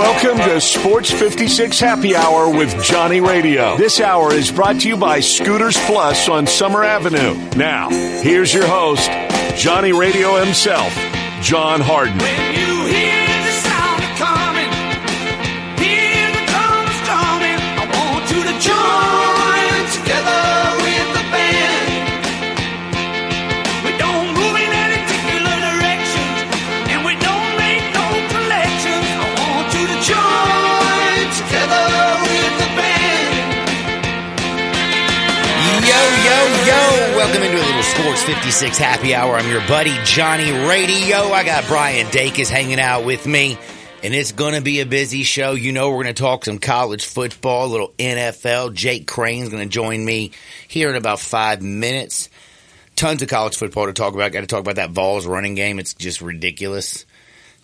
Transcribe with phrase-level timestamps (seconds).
[0.00, 3.76] Welcome to Sports 56 Happy Hour with Johnny Radio.
[3.76, 7.34] This hour is brought to you by Scooters Plus on Summer Avenue.
[7.54, 9.10] Now, here's your host,
[9.58, 10.94] Johnny Radio himself,
[11.42, 12.79] John Harden.
[37.30, 39.36] Welcome into a little Sports 56 happy hour.
[39.36, 41.16] I'm your buddy Johnny Radio.
[41.16, 43.56] I got Brian Dacus hanging out with me,
[44.02, 45.52] and it's going to be a busy show.
[45.52, 48.74] You know, we're going to talk some college football, a little NFL.
[48.74, 50.32] Jake Crain's going to join me
[50.66, 52.30] here in about five minutes.
[52.96, 54.32] Tons of college football to talk about.
[54.32, 55.78] Got to talk about that Vols running game.
[55.78, 57.06] It's just ridiculous.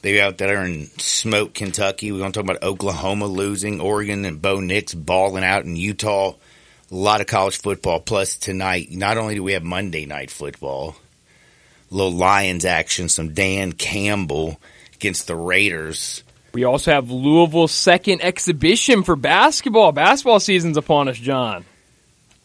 [0.01, 2.13] They out there in smoke Kentucky.
[2.13, 6.35] We're going to talk about Oklahoma losing, Oregon and Bo Nix balling out in Utah
[6.91, 8.01] a lot of college football.
[8.01, 10.97] Plus tonight, not only do we have Monday night football,
[11.91, 14.61] little Lions action, some Dan Campbell
[14.95, 16.23] against the Raiders.
[16.53, 19.93] We also have Louisville's second exhibition for basketball.
[19.93, 21.65] Basketball season's upon us, John.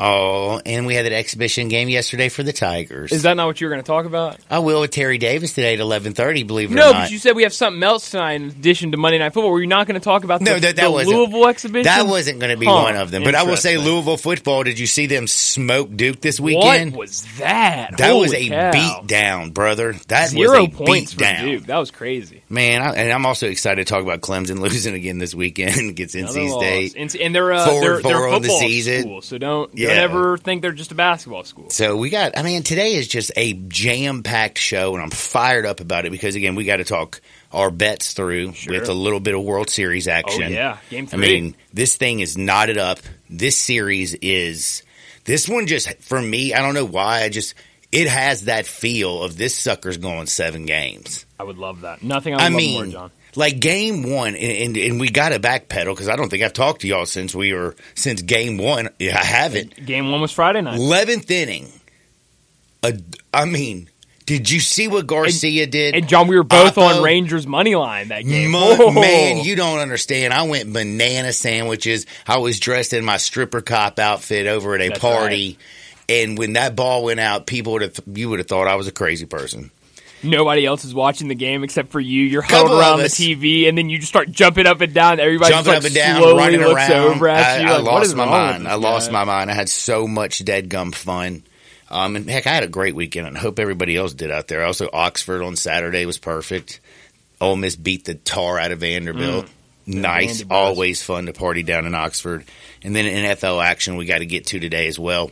[0.03, 3.11] Oh, and we had that exhibition game yesterday for the Tigers.
[3.11, 4.39] Is that not what you were going to talk about?
[4.49, 6.41] I will with Terry Davis today at eleven thirty.
[6.43, 6.93] Believe it No, or not.
[6.93, 9.51] No, but you said we have something else tonight in addition to Monday Night Football.
[9.51, 11.83] Were you not going to talk about No, the, that- that the Louisville exhibition?
[11.83, 13.23] that wasn't going to be Huh, one of them.
[13.23, 13.77] But I will say.
[13.77, 14.63] Louisville football.
[14.63, 16.93] Did you see them smoke Duke this weekend?
[16.93, 17.97] What was that?
[17.97, 18.71] that was a cow.
[18.71, 19.93] beat down, brother.
[20.07, 21.45] That Zero was a points beat for down.
[21.45, 21.65] Duke.
[21.67, 22.40] That was crazy.
[22.51, 26.13] Man, I, and I'm also excited to talk about Clemson losing again this weekend against
[26.15, 26.57] NC.
[26.57, 26.95] State.
[26.97, 29.01] And, and they're, uh, they're, they're the football season.
[29.03, 29.87] school, so don't, Yeah.
[29.89, 31.69] don't ever think they're just a basketball school.
[31.69, 35.65] So we got, I mean, today is just a jam packed show, and I'm fired
[35.65, 37.21] up about it because, again, we got to talk
[37.53, 38.73] our bets through Sure.
[38.79, 40.51] with a little bit of World Series Oh, action.
[40.51, 40.77] yeah.
[40.89, 41.17] Game three.
[41.17, 42.99] I mean, this thing is knotted up.
[43.29, 44.83] This series is,
[45.23, 47.53] this one just, for me, I don't know why, I just,
[47.91, 51.25] it has that feel of this sucker's going seven games.
[51.39, 52.03] I would love that.
[52.03, 53.11] Nothing I would I love mean, more, John.
[53.35, 56.53] like game one, and, and, and we got to backpedal because I don't think I've
[56.53, 58.89] talked to y'all since we were, since game one.
[58.99, 59.85] Yeah, I haven't.
[59.85, 60.77] Game one was Friday night.
[60.77, 61.69] Eleventh inning.
[62.83, 62.97] A,
[63.33, 63.89] I mean,
[64.25, 65.93] did you see what Garcia did?
[65.93, 66.97] And John, we were both Oppo?
[66.97, 68.53] on Rangers money line that game.
[68.53, 68.91] Whoa.
[68.91, 70.33] Man, you don't understand.
[70.33, 72.05] I went banana sandwiches.
[72.25, 75.57] I was dressed in my stripper cop outfit over at a That's party,
[76.11, 78.87] and when that ball went out, people would have you would have thought I was
[78.87, 79.71] a crazy person.
[80.23, 82.23] Nobody else is watching the game except for you.
[82.23, 83.05] You're huddled around the.
[83.05, 85.19] TV, and then you just start jumping up and down.
[85.19, 87.15] Everybody Jumping up and down, slowly running looks around.
[87.15, 87.67] over at I, you.
[87.67, 88.67] I like, what lost my mind.
[88.67, 89.13] I lost guy?
[89.13, 89.49] my mind.
[89.49, 91.43] I had so much dead gum fun.
[91.89, 94.47] Um, and heck, I had a great weekend, and I hope everybody else did out
[94.47, 94.63] there.
[94.63, 96.81] Also, Oxford on Saturday was perfect.
[97.41, 99.47] Ole Miss beat the tar out of Vanderbilt.
[99.87, 102.45] Nice, always fun to party down in Oxford.
[102.83, 105.31] And then NFL action we got to get to today as well.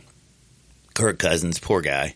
[0.94, 2.14] Kirk Cousins, poor guy.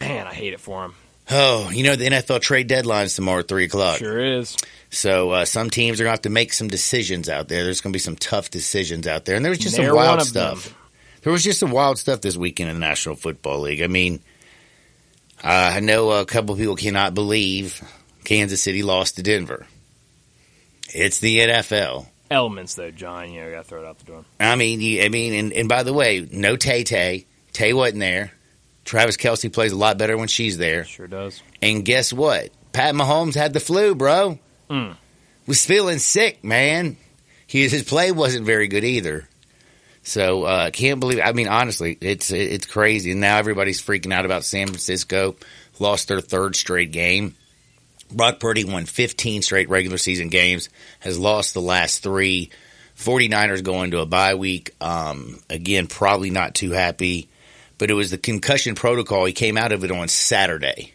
[0.00, 0.94] Man, I hate it for him.
[1.30, 3.98] Oh, you know the NFL trade deadline's tomorrow at three o'clock.
[3.98, 4.56] Sure is.
[4.90, 7.64] So uh, some teams are going to have to make some decisions out there.
[7.64, 9.96] There's going to be some tough decisions out there, and there was just They're some
[9.96, 10.64] wild stuff.
[10.66, 10.74] them.
[11.22, 13.82] There was just some wild stuff this weekend in the National Football League.
[13.82, 14.20] I mean,
[15.42, 17.82] uh, I know a couple of people cannot believe
[18.22, 19.66] Kansas City lost to Denver.
[20.94, 22.06] It's the NFL.
[22.30, 23.32] Elements, though, John.
[23.32, 24.24] You know, got to throw it out the door.
[24.38, 27.26] I mean, you, I mean, and, and by the way, no Tay Tay.
[27.56, 28.32] Tay wasn't there.
[28.84, 30.84] Travis Kelce plays a lot better when she's there.
[30.84, 31.42] Sure does.
[31.62, 32.50] And guess what?
[32.72, 34.38] Pat Mahomes had the flu, bro.
[34.68, 34.94] Mm.
[35.46, 36.98] Was feeling sick, man.
[37.46, 39.26] He, his play wasn't very good either.
[40.02, 41.18] So uh, can't believe.
[41.24, 43.12] I mean, honestly, it's it's crazy.
[43.12, 45.36] And now everybody's freaking out about San Francisco.
[45.78, 47.36] Lost their third straight game.
[48.12, 50.68] Brock Purdy won 15 straight regular season games.
[51.00, 52.50] Has lost the last three.
[52.98, 54.74] 49ers going to a bye week.
[54.78, 57.30] Um, again, probably not too happy.
[57.78, 59.24] But it was the concussion protocol.
[59.26, 60.94] He came out of it on Saturday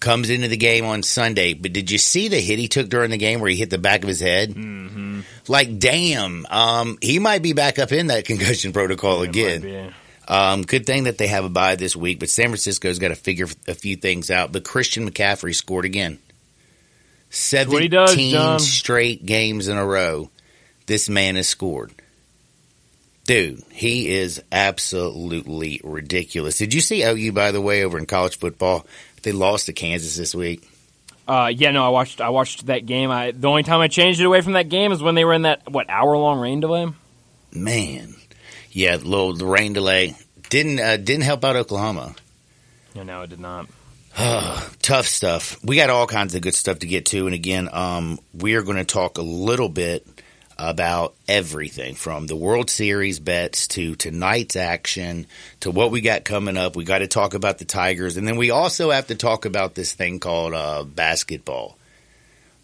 [0.00, 1.54] comes into the game on Sunday.
[1.54, 3.78] But did you see the hit he took during the game where he hit the
[3.78, 4.50] back of his head?
[4.50, 5.20] Mm-hmm.
[5.46, 9.62] Like, damn, um, he might be back up in that concussion protocol It again.
[10.26, 13.16] Um, good thing that they have a bye this week, but San Francisco's got to
[13.16, 14.52] figure a few things out.
[14.52, 16.18] But Christian McCaffrey scored again.
[17.80, 20.30] he does, 17 straight games in a row.
[20.86, 21.92] This man has scored.
[23.30, 26.58] Dude, he is absolutely ridiculous.
[26.58, 28.84] Did you see OU, by the way, over in college football?
[29.22, 30.68] They lost to Kansas this week.
[31.28, 32.20] Uh, yeah, no, I watched.
[32.20, 33.08] I watched that game.
[33.12, 35.32] I the only time I changed it away from that game is when they were
[35.32, 36.88] in that what hour long rain delay.
[37.52, 38.16] Man,
[38.72, 40.16] yeah, the little the rain delay
[40.48, 42.16] didn't uh, didn't help out Oklahoma.
[42.94, 43.68] Yeah, no, it did not.
[44.82, 45.56] tough stuff.
[45.62, 48.62] We got all kinds of good stuff to get to, and again, um, we are
[48.62, 50.04] going to talk a little bit
[50.60, 55.26] about everything from the World Series bets to tonight's action
[55.60, 56.76] to what we got coming up.
[56.76, 59.74] We got to talk about the Tigers, and then we also have to talk about
[59.74, 61.76] this thing called uh, basketball.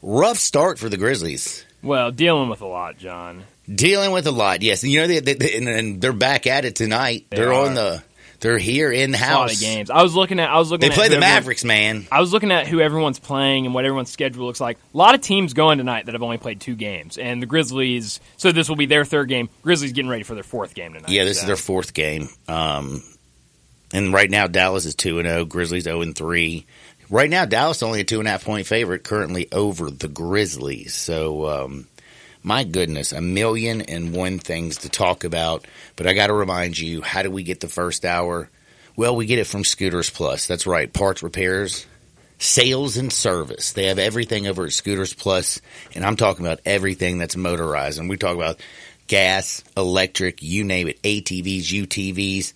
[0.03, 1.65] Rough start for the Grizzlies.
[1.83, 3.45] Well, dealing with a lot, John.
[3.73, 4.83] Dealing with a lot, yes.
[4.83, 7.27] And you know, they, they, and, and they're back at it tonight.
[7.31, 7.67] They They are are.
[7.67, 8.03] on the,
[8.41, 9.55] they're here in the A lot house.
[9.55, 9.91] of games.
[9.91, 10.49] I was looking at.
[10.51, 10.89] I was looking.
[10.89, 12.07] They play the Mavericks, man.
[12.11, 14.79] I was looking at who everyone's playing and what everyone's schedule looks like.
[14.93, 18.21] A lot of teams going tonight that have only played two games, and the Grizzlies.
[18.37, 19.49] So this will be their third game.
[19.63, 21.09] Grizzlies getting ready for their fourth game tonight.
[21.11, 22.29] Yeah, this is their fourth game.
[22.49, 23.03] Um,
[23.93, 25.45] and right now, Dallas is two and zero.
[25.45, 26.67] Grizzlies zero and three.
[27.09, 30.09] Right now, Dallas is only a two and a half point favorite, currently over the
[30.09, 30.95] Grizzlies.
[30.95, 31.87] So, um,
[32.47, 35.67] my goodness, a million and one things to talk about.
[35.97, 38.49] But I got to remind you, how do we get the first hour?
[38.95, 40.47] Well, we get it from Scooters Plus.
[40.47, 41.89] That's right, parts, repairs,
[42.39, 43.73] sales, and service.
[43.73, 45.61] They have everything over at Scooters Plus,
[45.97, 47.99] and I'm talking about everything that's motorized.
[47.99, 48.61] And we talk about
[49.09, 52.53] gas, electric, you name it, ATVs, UTVs,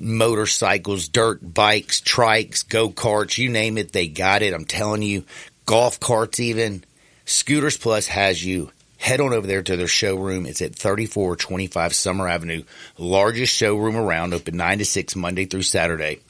[0.00, 4.52] motorcycles, dirt bikes, trikes, go karts, you name it, they got it.
[4.52, 5.24] I'm telling you,
[5.66, 6.82] golf carts even.
[7.26, 8.72] Scooters Plus has you.
[9.00, 10.44] Head on over there to their showroom.
[10.44, 12.64] It's at 3425 Summer Avenue,
[12.98, 16.20] largest showroom around, open 9 to 6 Monday through Saturday.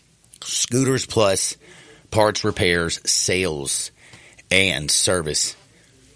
[0.45, 1.57] Scooters Plus,
[2.13, 3.91] parts, repairs, sales,
[4.53, 5.57] and service.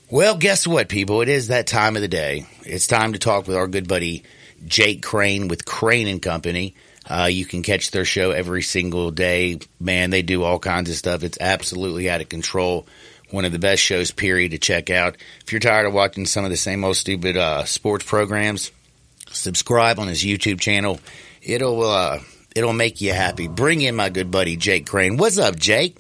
[0.09, 1.23] Well, guess what, people?
[1.23, 2.47] It is that time of the day.
[2.65, 4.23] It's time to talk with our good buddy
[4.65, 6.77] Jake Crain with Crain and Company.
[7.05, 9.59] Uh, you can catch their show every single day.
[9.81, 11.25] Man, they do all kinds of stuff.
[11.25, 12.87] It's absolutely out of control.
[13.35, 15.17] One of the best shows, period, to check out.
[15.45, 18.71] If you're tired of watching some of the same old stupid uh, sports programs,
[19.29, 21.01] subscribe on his YouTube channel.
[21.43, 22.21] It'll uh,
[22.55, 23.49] it'll make you happy.
[23.49, 25.17] Bring in my good buddy Jake Crain.
[25.17, 25.97] What's up, Jake?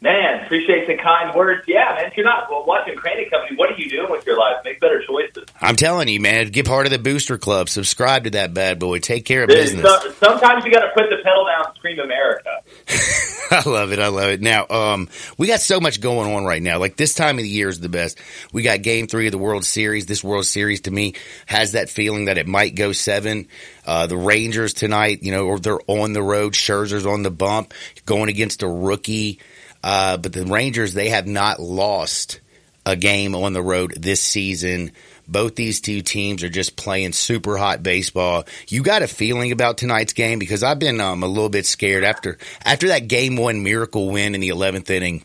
[0.00, 1.64] Man, appreciate the kind words.
[1.68, 4.38] Yeah, man, if you're not well, watching Crain Company, what are you doing with your
[4.38, 4.56] life?
[4.64, 5.44] Make better choices.
[5.60, 7.68] I'm telling you, man, get part of the Booster Club.
[7.68, 8.98] Subscribe to that bad boy.
[8.98, 9.84] Take care of Dude, business.
[9.84, 12.62] so- sometimes you got to put the pedal down, and scream America.
[13.50, 13.98] I love it.
[13.98, 14.40] I love it.
[14.40, 15.08] Now, um,
[15.38, 16.78] we got so much going on right now.
[16.78, 18.18] Like this time of the year is the best.
[18.52, 20.06] We got game three of the World Series.
[20.06, 21.14] This World Series to me
[21.46, 23.48] has that feeling that it might go seven.
[23.86, 26.54] Uh, the Rangers tonight, you know, or they're on the road.
[26.54, 27.72] Scherzer's on the bump
[28.04, 29.40] going against a rookie.
[29.82, 32.40] Uh, but the Rangers, they have not lost
[32.84, 34.92] a game on the road this season.
[35.28, 38.44] Both these two teams are just playing super hot baseball.
[38.68, 42.04] You got a feeling about tonight's game because I've been um, a little bit scared
[42.04, 45.24] after after that game one miracle win in the eleventh inning.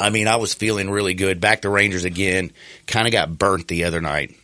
[0.00, 1.40] I mean, I was feeling really good.
[1.40, 2.52] Back to Rangers again.
[2.86, 4.36] Kind of got burnt the other night.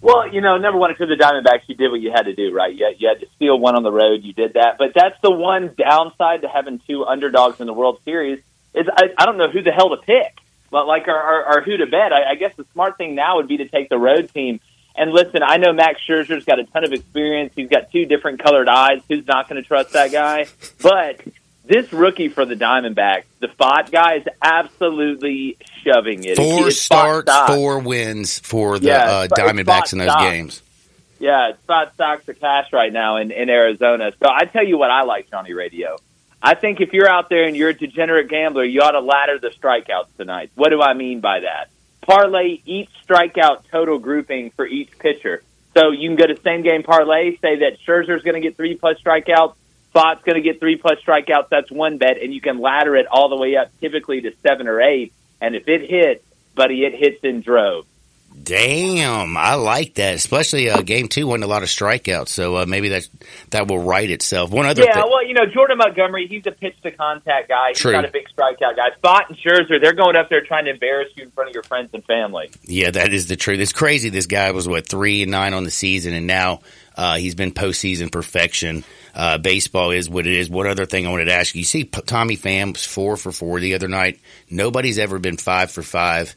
[0.00, 2.52] Well, you know, number one, you're the Diamondbacks, you did what you had to do,
[2.52, 2.74] right?
[2.74, 4.22] You had, you had to steal one on the road.
[4.22, 4.76] You did that.
[4.78, 8.38] But that's the one downside to having two underdogs in the World Series
[8.74, 10.36] is I, I don't know who the hell to pick,
[10.74, 12.12] but like, our, or, or who to bet.
[12.12, 14.58] I, I guess the smart thing now would be to take the road team.
[14.96, 17.52] And listen, I know Max Scherzer's got a ton of experience.
[17.54, 19.00] He's got two different colored eyes.
[19.08, 20.46] Who's not going to trust that guy?
[20.82, 21.20] But
[21.64, 26.38] this rookie for the Diamondbacks, the Pfaadt guy, is absolutely shoving it.
[26.38, 27.50] Four starts, stock.
[27.50, 30.60] four wins for the Yeah, uh, Diamondbacks in those spot games.
[31.20, 34.10] Yeah, it's five stocks of cash right now in, in Arizona.
[34.20, 35.98] So I tell you what I like, Johnny Radio.
[36.46, 39.38] I think if you're out there and you're a degenerate gambler, you ought to ladder
[39.38, 40.50] the strikeouts tonight.
[40.54, 41.70] What do I mean by that?
[42.02, 45.42] Parlay each strikeout total grouping for each pitcher.
[45.74, 48.76] So you can go to same game parlay, say that Scherzer's going to get three
[48.76, 49.54] plus strikeouts,
[49.94, 51.48] Pfaadt's going to get three plus strikeouts.
[51.48, 54.68] That's one bet, and you can ladder it all the way up, typically to seven
[54.68, 55.14] or eight.
[55.40, 56.24] And if it hits,
[56.54, 57.86] buddy, it hits in droves.
[58.42, 60.14] Damn, I like that.
[60.14, 63.08] Especially uh, game two wasn't a lot of strikeouts, so uh, maybe that
[63.50, 64.50] that will right itself.
[64.50, 65.04] One other Yeah, thing.
[65.08, 67.68] well, you know, Jordan Montgomery, he's a pitch to contact guy.
[67.68, 67.92] He's True.
[67.92, 68.90] not a big strikeout guy.
[69.02, 71.62] Pfaadt and Scherzer, they're going up there trying to embarrass you in front of your
[71.62, 72.50] friends and family.
[72.64, 73.60] Yeah, that is the truth.
[73.60, 74.08] It's crazy.
[74.10, 76.60] This guy was what three and nine on the season, and now
[76.96, 78.84] uh, he's been postseason perfection.
[79.14, 80.50] Uh, baseball is what it is.
[80.50, 83.16] One other thing I wanted to ask you: you see, P- Tommy Pham was four
[83.16, 84.18] for four the other night.
[84.50, 86.34] Nobody's ever been five for five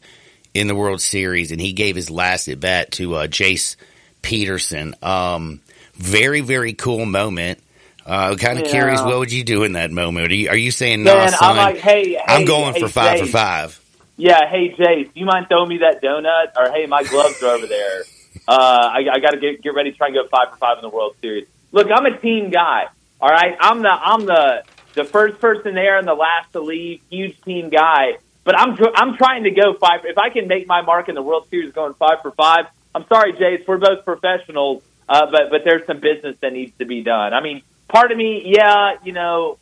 [0.57, 3.75] in the World Series, and he gave his last at bat to uh, Jace
[4.21, 4.95] Peterson.
[5.01, 5.61] Um,
[5.93, 7.59] very, very cool moment.
[8.05, 8.71] Uh, kind of Yeah.
[8.71, 10.31] curious, what would you do in that moment?
[10.31, 12.79] Are you, are you saying, no, Man, son, I'm like, hey, hey I'm going hey,
[12.79, 13.19] for five Jace.
[13.19, 13.79] for five?
[14.15, 16.53] Yeah, hey Jace, do you mind throwing me that donut?
[16.57, 18.03] Or hey, my gloves are over there.
[18.47, 18.51] Uh,
[18.93, 20.81] I, I got to get get ready to try and go five for five in
[20.83, 21.47] the World Series.
[21.71, 22.85] Look, I'm a team guy.
[23.19, 24.63] All right, I'm the I'm the
[24.95, 27.01] the first person there and the last to leave.
[27.09, 28.17] Huge team guy.
[28.47, 30.05] But I'm I'm trying to go five.
[30.05, 33.05] If I can make my mark in the World Series going five for five, I'm
[33.09, 33.67] sorry, Jace.
[33.67, 37.33] We're both professionals, uh, but but there's some business that needs to be done.
[37.33, 39.57] I mean, part of me, yeah, you know,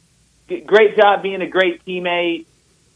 [0.67, 2.45] great job being a great teammate,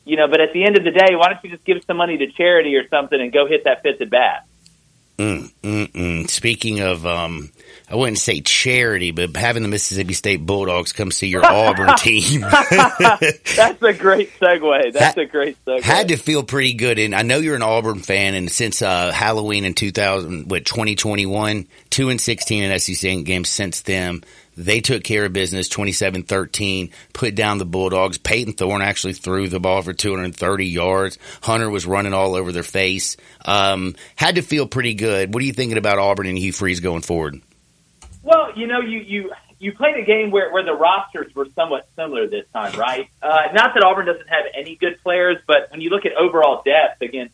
[0.06, 0.28] you know.
[0.28, 2.28] But at the end of the day, why don't you just give some money to
[2.34, 4.46] charity or something and go hit that fifth at bat?
[5.18, 6.30] Mm, mm, mm.
[6.30, 7.50] Speaking of, um,
[7.92, 12.42] I wouldn't say charity, but having the Mississippi State Bulldogs come see your Auburn team
[12.42, 14.94] That's a great segue.
[14.94, 15.82] That's Ha- a great segue.
[15.82, 17.00] had to feel pretty good.
[17.00, 21.68] And I know you're an Auburn fan, and since uh, Halloween in 2000, what 2021,
[21.90, 24.24] two and 16 in SEC games since then.
[24.58, 28.18] They took care of business 27-13, put down the Bulldogs.
[28.18, 31.18] Payton Thorne actually threw the ball for 230 yards.
[31.42, 33.16] Hunter was running all over their face.
[33.46, 35.34] Um, had to feel pretty good.
[35.34, 37.42] What are you thinking about Auburn and Hugh Freeze going forward?
[38.24, 41.88] Well, you know, you you you played a game where where the rosters were somewhat
[41.96, 43.10] similar this time, right?
[43.22, 46.62] Uh, not that Auburn doesn't have any good players, but when you look at overall
[46.64, 47.34] depth against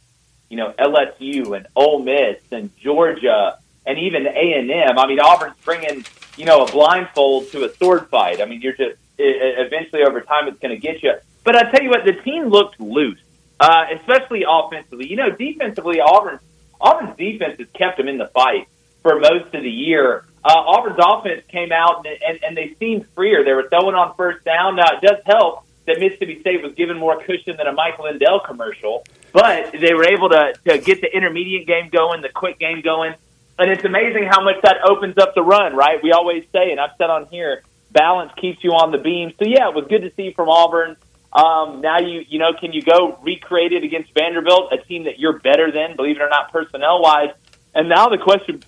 [0.49, 5.19] you know LSU and Ole Miss and Georgia and even A and M, I mean
[5.19, 6.05] Auburn's bringing
[6.37, 8.41] you know a blindfold to a sword fight.
[8.41, 11.13] I mean you're just i i- eventually over time it's going to get you.
[11.43, 13.21] But I tell you what, the team looked loose,
[13.59, 15.07] uh, especially offensively.
[15.07, 16.39] You know, defensively, Auburn
[16.81, 18.67] Auburn's defense has kept them in the fight
[19.03, 20.25] for most of the year.
[20.45, 23.43] Uh, Auburn's offense came out and, and, and they seemed freer.
[23.43, 24.75] They were throwing on first down.
[24.75, 28.39] Now, it does help that Mississippi State was given more cushion than a Mike Lindell
[28.39, 32.81] commercial, but they were able to, to get the intermediate game going, the quick game
[32.81, 33.15] going.
[33.57, 36.01] And it's amazing how much that opens up the run, right?
[36.03, 39.33] We always say, and I've said on here, balance keeps you on the beam.
[39.39, 40.95] So, yeah, it was good to see from Auburn.
[41.33, 45.19] Um, now you you know can you go recreate it against Vanderbilt, a team that
[45.19, 47.31] you're better than, believe it or not, personnel wise.
[47.73, 48.63] And now the question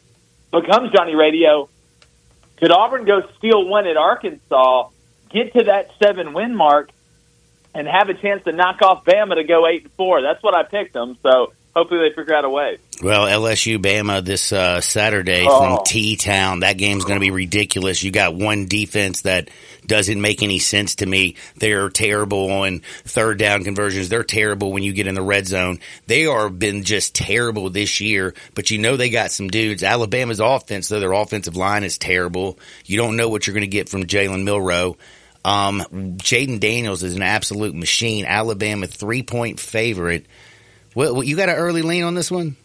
[0.52, 1.70] becomes Johnny Radio:
[2.58, 4.90] Could Auburn go steal one at Arkansas,
[5.30, 6.90] get to that seven win mark,
[7.74, 10.22] and have a chance to knock off Bama to go eight and four?
[10.22, 11.18] That's what I picked them.
[11.24, 12.78] So hopefully they figure out a way.
[13.04, 15.60] Well, LSU Bama this uh, Saturday Oh.
[15.78, 16.62] from T Town.
[16.62, 18.02] That game's going to be ridiculous.
[18.02, 19.50] You got one defense that
[19.88, 21.36] doesn't make any sense to me.
[21.56, 24.10] They're terrible on third down conversions.
[24.10, 25.80] They're terrible when you get in the red zone.
[26.06, 28.34] They are been just terrible this year.
[28.54, 29.84] But you know they got some dudes.
[29.84, 32.60] Alabama's offense, though, their offensive line is terrible.
[32.86, 34.98] You don't know what you're going to get from Jalen Milroe.
[35.46, 35.82] Um,
[36.18, 38.26] Jayden Daniels is an absolute machine.
[38.26, 40.26] Alabama three point favorite.
[40.94, 42.58] Well, you got an early lean on this one?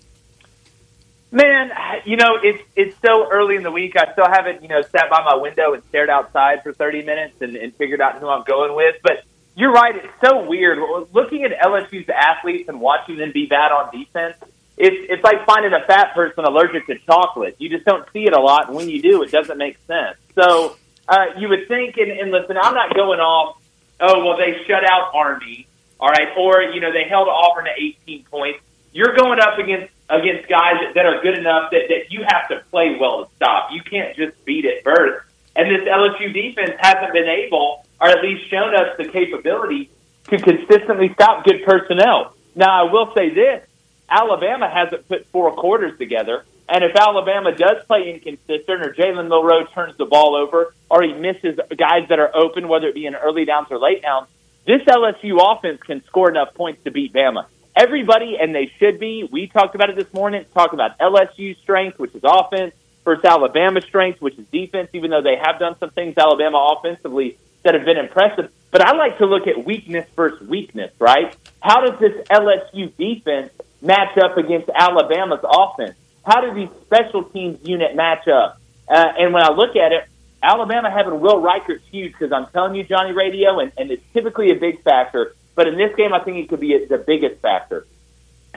[1.33, 1.73] Man,
[2.05, 3.97] you know, it's it's so early in the week.
[3.97, 7.41] I still haven't, you know, sat by my window and stared outside for 30 minutes
[7.41, 8.97] and, and figured out who I'm going with.
[9.03, 9.25] But
[9.57, 9.97] you're right.
[9.97, 10.79] It's so weird.
[11.13, 14.37] Looking at LSU's athletes and watching them be bad on defense,
[14.77, 17.57] it's, it's like finding a fat person allergic to chocolate.
[17.59, 18.69] You just don't see it a lot.
[18.69, 20.17] And when you do, it doesn't make sense.
[20.35, 20.77] So
[21.09, 23.57] uh, you would think, and, and listen, I'm not going off,
[24.01, 25.67] oh, well, they shut out Army,
[26.01, 28.61] all right, or, you know, they held Auburn to 18 points.
[28.93, 32.49] You're going up against against guys that, that are good enough that, that you have
[32.49, 33.71] to play well to stop.
[33.73, 35.25] You can't just beat at birth.
[35.55, 39.91] And this LSU defense hasn't been able, or at least shown us the capability
[40.29, 42.35] to consistently stop good personnel.
[42.55, 43.67] Now, I will say this
[44.09, 46.45] Alabama hasn't put four quarters together.
[46.69, 51.13] And if Alabama does play inconsistent or Jalen Milroe turns the ball over or he
[51.13, 54.29] misses guys that are open, whether it be in early downs or late downs,
[54.67, 57.47] this LSU offense can score enough points to beat Bama.
[57.75, 61.99] Everybody, and they should be, we talked about it this morning, talked about LSU's strength,
[61.99, 62.75] which is offense,
[63.05, 67.39] versus Alabama's strength, which is defense, even though they have done some things Alabama offensively
[67.63, 68.53] that have been impressive.
[68.71, 71.35] But I like to look at weakness versus weakness, right?
[71.61, 75.97] How does this LSU defense match up against Alabama's offense?
[76.25, 78.61] How do these special teams unit match up?
[78.89, 80.09] Uh, and when I look at it,
[80.43, 84.51] Alabama having Will Reichard's huge because I'm telling you, Johnny Radio, and, and it's typically
[84.51, 85.35] a big factor.
[85.55, 87.87] But in this game, I think it could be the biggest factor.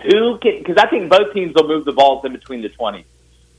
[0.03, 0.59] Who can?
[0.59, 3.05] Because I think both teams will move the balls in between the 20s.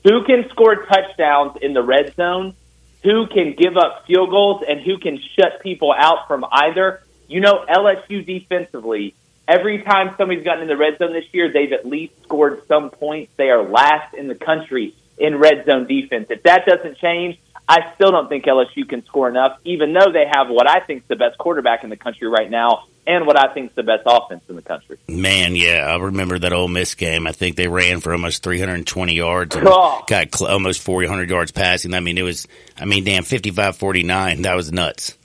[0.04, 2.54] Who can score touchdowns in the red zone?
[3.02, 4.62] Who can give up field goals?
[4.66, 7.02] And who can shut people out from either?
[7.28, 9.14] You know, LSU defensively,
[9.48, 12.90] every time somebody's gotten in the red zone this year, they've at least scored some
[12.90, 13.32] points.
[13.36, 16.26] They are last in the country in red zone defense.
[16.30, 17.38] If that doesn't change,
[17.68, 21.02] I still don't think LSU can score enough, even though they have what I think
[21.02, 23.82] is the best quarterback in the country right now and what I think is the
[23.82, 24.98] best offense in the country.
[25.08, 27.26] Man, yeah, I remember that Ole Miss game.
[27.26, 30.02] I think they ran for almost 320 yards and Oh.
[30.08, 31.94] got cl- almost 400 yards passing.
[31.94, 32.46] I mean, it was,
[32.78, 34.42] I mean, damn, 55-49.
[34.42, 35.16] That was nuts.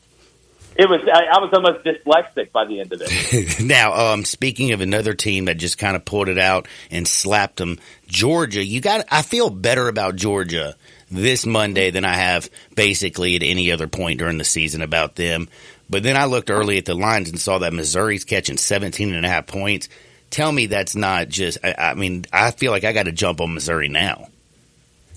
[0.73, 3.59] It was I, I was almost dyslexic by the end of it.
[3.65, 7.57] now, um, speaking of another team that just kind of pulled it out and slapped
[7.57, 8.63] them, Georgia.
[8.63, 9.05] You got.
[9.11, 10.75] I feel better about Georgia
[11.11, 15.49] this Monday than I have basically at any other point during the season about them.
[15.91, 19.25] But then I looked early at the lines and saw that Missouri's catching 17 and
[19.25, 19.89] a half points.
[20.29, 21.57] Tell me that's not just.
[21.63, 24.29] I, I mean, I feel like I got to jump on Missouri now.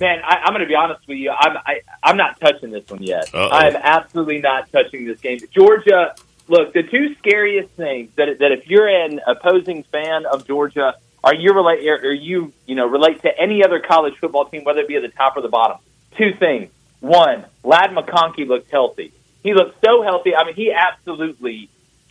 [0.01, 1.31] man, I, I'm going to be honest with you.
[1.31, 3.33] I'm I, I'm not touching this one yet.
[3.33, 3.49] Uh-oh.
[3.51, 5.39] I'm absolutely not touching this game.
[5.53, 6.15] Georgia.
[6.47, 11.35] Look, the two scariest things that that if you're an opposing fan of Georgia, are
[11.35, 14.89] you relate or you you know relate to any other college football team, whether it
[14.89, 15.79] be at the top or the bottom?
[16.19, 16.71] Two things.
[17.01, 19.13] One, Ladd McConkey looked healthy.
[19.45, 20.35] He looked so healthy.
[20.35, 21.69] I mean, he absolutely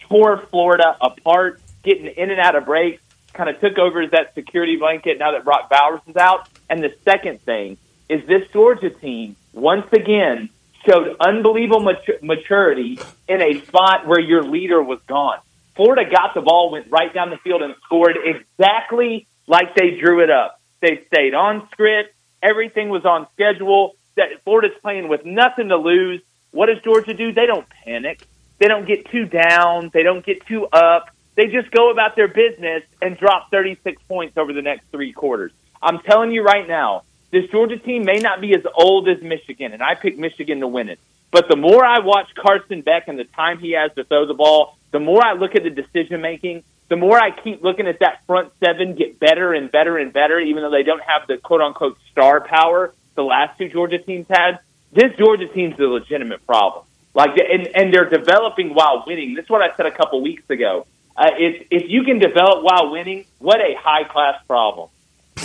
[0.08, 3.02] tore Florida apart, getting in and out of breaks.
[3.34, 6.48] Kind of took over as that security blanket now that Brock Bowers is out.
[6.70, 10.50] And the second thing is this Georgia team once again
[10.88, 15.40] showed unbelievable matu- maturity in a spot where your leader was gone.
[15.76, 20.24] Florida got the ball, went right down the field, and scored exactly like they drew
[20.24, 20.60] it up.
[20.82, 22.14] They stayed on script.
[22.44, 23.96] Everything was on schedule.
[24.16, 26.22] That Florida's playing with nothing to lose.
[26.54, 27.34] What does Georgia do?
[27.34, 28.26] They don't panic.
[28.60, 29.90] They don't get too down.
[29.92, 31.10] They don't get too up.
[31.36, 35.52] They just go about their business and drop 36 points over the next three quarters.
[35.82, 39.74] I'm telling you right now, this Georgia team may not be as old as Michigan,
[39.74, 41.00] and I picked Michigan to win it.
[41.32, 44.36] But the more I watch Carson Beck and the time he has to throw the
[44.36, 48.00] ball, the more I look at the decision making, the more I keep looking at
[48.02, 51.38] that front seven get better and better and better, even though they don't have the
[51.38, 54.60] quote unquote star power the last two Georgia teams had.
[54.94, 56.86] This Georgia team's a legitimate problem.
[57.14, 59.36] Like, and, and they're developing while winning.
[59.36, 60.86] This is what I said a couple weeks ago.
[61.16, 64.90] Uh, if, if you can develop while winning, what a high class problem.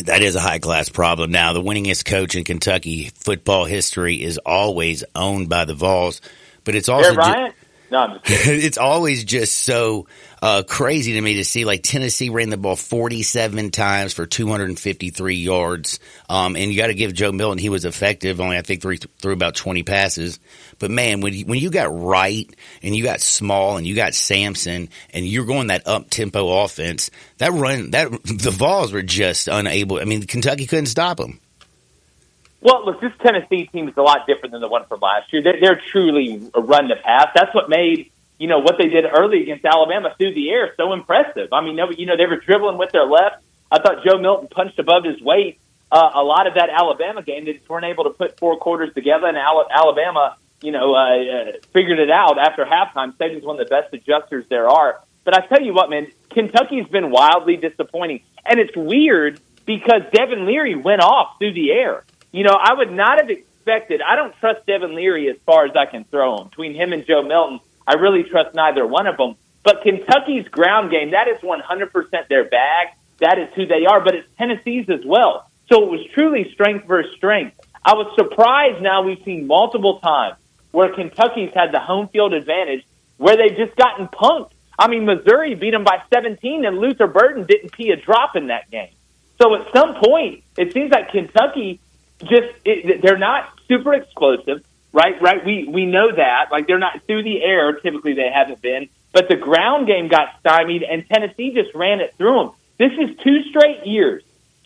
[0.04, 1.30] That is a high class problem.
[1.30, 6.20] Now, the winningest coach in Kentucky football history is always owned by the Vols,
[6.64, 7.54] but it's also Bear Bryant?
[7.90, 10.06] No, it's always just so
[10.42, 15.34] uh, crazy to me to see like Tennessee ran the ball 47 times for 253
[15.34, 15.98] yards.
[16.28, 18.98] Um, and you got to give Joe Milton, he was effective, only I think three,
[18.98, 20.38] threw about 20 passes.
[20.78, 24.14] But man, when you, when you got Wright and you got Small and you got
[24.14, 29.48] Sampson and you're going that up tempo offense, that run, that the Vols were just
[29.48, 29.98] unable.
[29.98, 31.40] I mean, Kentucky couldn't stop them.
[32.60, 35.42] Well, look, this Tennessee team is a lot different than the one from last year.
[35.42, 37.28] They're, they're truly a run to pass.
[37.34, 40.92] That's what made you know what they did early against Alabama through the air so
[40.92, 41.52] impressive.
[41.52, 43.42] I mean, you know they were dribbling with their left.
[43.70, 45.58] I thought Joe Milton punched above his weight
[45.90, 47.44] uh, a lot of that Alabama game.
[47.44, 50.98] They just weren't able to put four quarters together, and Al- Alabama, you know, uh,
[50.98, 53.16] uh, figured it out after halftime.
[53.16, 55.00] Saban's one of the best adjusters there are.
[55.24, 60.46] But I tell you what, man, Kentucky's been wildly disappointing, and it's weird because Devin
[60.46, 62.04] Leary went off through the air.
[62.32, 64.00] You know, I would not have expected.
[64.02, 66.48] I don't trust Devin Leary as far as I can throw him.
[66.48, 69.36] Between him and Joe Milton, I really trust neither one of them.
[69.64, 72.88] But Kentucky's ground game, that is 100% their bag.
[73.20, 75.50] That is who they are, but it's Tennessee's as well.
[75.70, 77.58] So it was truly strength versus strength.
[77.84, 80.36] I was surprised now we've seen multiple times
[80.70, 82.84] where Kentucky's had the home field advantage
[83.16, 84.52] where they've just gotten punked.
[84.78, 88.48] I mean, Missouri beat them by 17 and Luther Burden didn't pee a drop in
[88.48, 88.90] that game.
[89.40, 91.80] So at some point, it seems like Kentucky
[92.20, 95.20] just it, they're not super explosive, right?
[95.20, 95.44] Right?
[95.44, 96.50] We we know that.
[96.50, 97.72] Like they're not through the air.
[97.74, 98.88] Typically, they haven't been.
[99.12, 102.50] But the ground game got stymied, and Tennessee just ran it through them.
[102.78, 104.22] This is two straight years,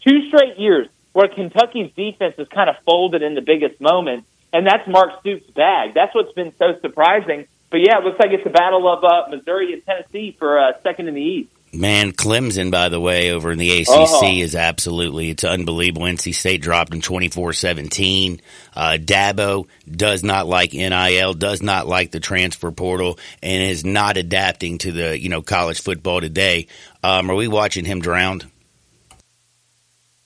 [0.07, 4.67] two straight years where Kentucky's defense has kind of folded in the biggest moment, and
[4.67, 5.95] that's Mark Stoops' bag.
[5.95, 7.47] That's what's been so surprising.
[7.71, 10.73] But yeah, it looks like it's a battle of uh, Missouri and Tennessee for uh,
[10.83, 11.52] second in the East.
[11.75, 14.27] Man, Clemson, by the way, over in the ACC Oh.
[14.31, 16.07] is absolutely, it's unbelievable.
[16.07, 18.41] NC State dropped in 24-17.
[18.77, 24.19] Uh, Dabo does not like NIL, does not like the transfer portal, and is not
[24.19, 26.67] adapting to the, you know, college football today.
[27.03, 28.45] Um, are we watching him drowned?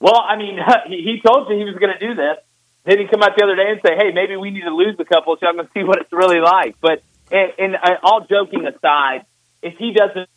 [0.00, 2.38] Well, I mean, he he told you he was going to do this.
[2.84, 4.96] Then he come out the other day and say, "Hey, maybe we need to lose
[4.98, 7.96] a couple so I'm going to see what it's really like." But and, and uh,
[8.02, 9.26] all joking aside,
[9.62, 10.28] if he doesn't,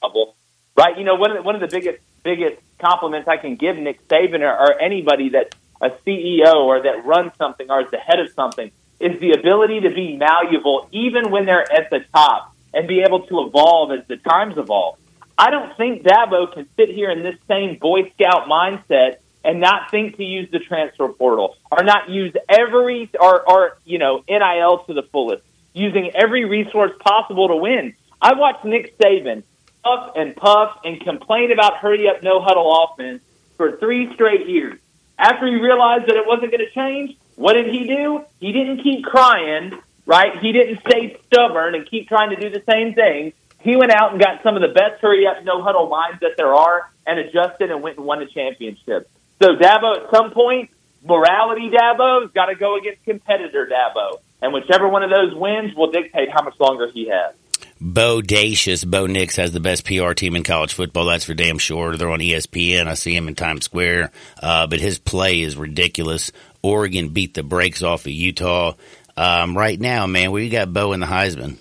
[0.00, 0.36] trouble,
[0.76, 0.98] right?
[0.98, 4.06] You know, one of the, one of the biggest biggest compliments I can give Nick
[4.08, 8.18] Saban or, or anybody that a CEO or that runs something or is the head
[8.18, 12.88] of something is the ability to be malleable even when they're at the top and
[12.88, 14.98] be able to evolve as the times evolve.
[15.36, 19.90] I don't think Dabo can sit here in this same Boy Scout mindset and not
[19.90, 24.84] think to use the transfer portal or not use every or, or you know NIL
[24.86, 25.42] to the fullest,
[25.74, 27.94] using every resource possible to win.
[28.22, 29.42] I watched Nick Saban
[29.84, 33.22] puff and puff and complain about hurry up no huddle offense
[33.56, 34.78] for three straight years.
[35.18, 38.24] After he realized that it wasn't going to change, what did he do?
[38.40, 40.38] He didn't keep crying, right?
[40.40, 43.32] He didn't stay stubborn and keep trying to do the same thing.
[43.60, 46.36] He went out and got some of the best hurry up no huddle minds that
[46.36, 49.08] there are and adjusted and went and won a championship.
[49.42, 50.70] So Dabo, at some point,
[51.04, 55.90] morality Dabo's got to go against competitor Dabo, and whichever one of those wins will
[55.90, 57.34] dictate how much longer he has.
[57.84, 58.88] Bodacious.
[58.88, 61.04] Bo Nix has the best PR team in college football.
[61.04, 61.96] That's for damn sure.
[61.96, 62.86] They're on ESPN.
[62.86, 64.10] I see him in Times Square.
[64.42, 66.32] Uh, but his play is ridiculous.
[66.62, 68.72] Oregon beat the brakes off of Utah.
[69.18, 71.58] Um, right now, man, where you got Bo in the Heisman?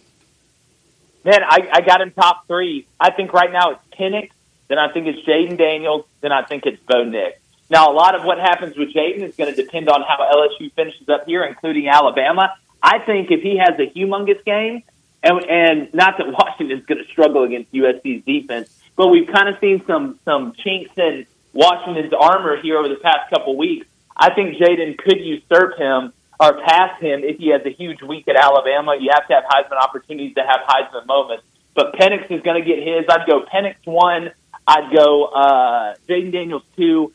[1.26, 2.88] Man, I, I got him top three.
[3.00, 4.32] I think right now it's Penix,
[4.70, 7.38] then I think it's Jayden Daniels, then I think it's Bo Nix.
[7.70, 10.72] Now, a lot of what happens with Jayden is going to depend on how LSU
[10.74, 12.54] finishes up here, including Alabama.
[12.82, 14.84] I think if he has a humongous game,
[15.24, 19.60] and, and not that Washington's going to struggle against USC's defense, but we've kind of
[19.60, 23.88] seen some some chinks in Washington's armor here over the past couple weeks.
[24.16, 28.28] I think Jayden could usurp him or pass him if he has a huge week
[28.28, 28.96] at Alabama.
[29.00, 31.44] You have to have Heisman opportunities to have Heisman moments.
[31.74, 33.06] But Penix is going to get his.
[33.10, 34.32] I'd go Penix one.
[34.68, 37.12] I'd go uh, Jayden Daniels two,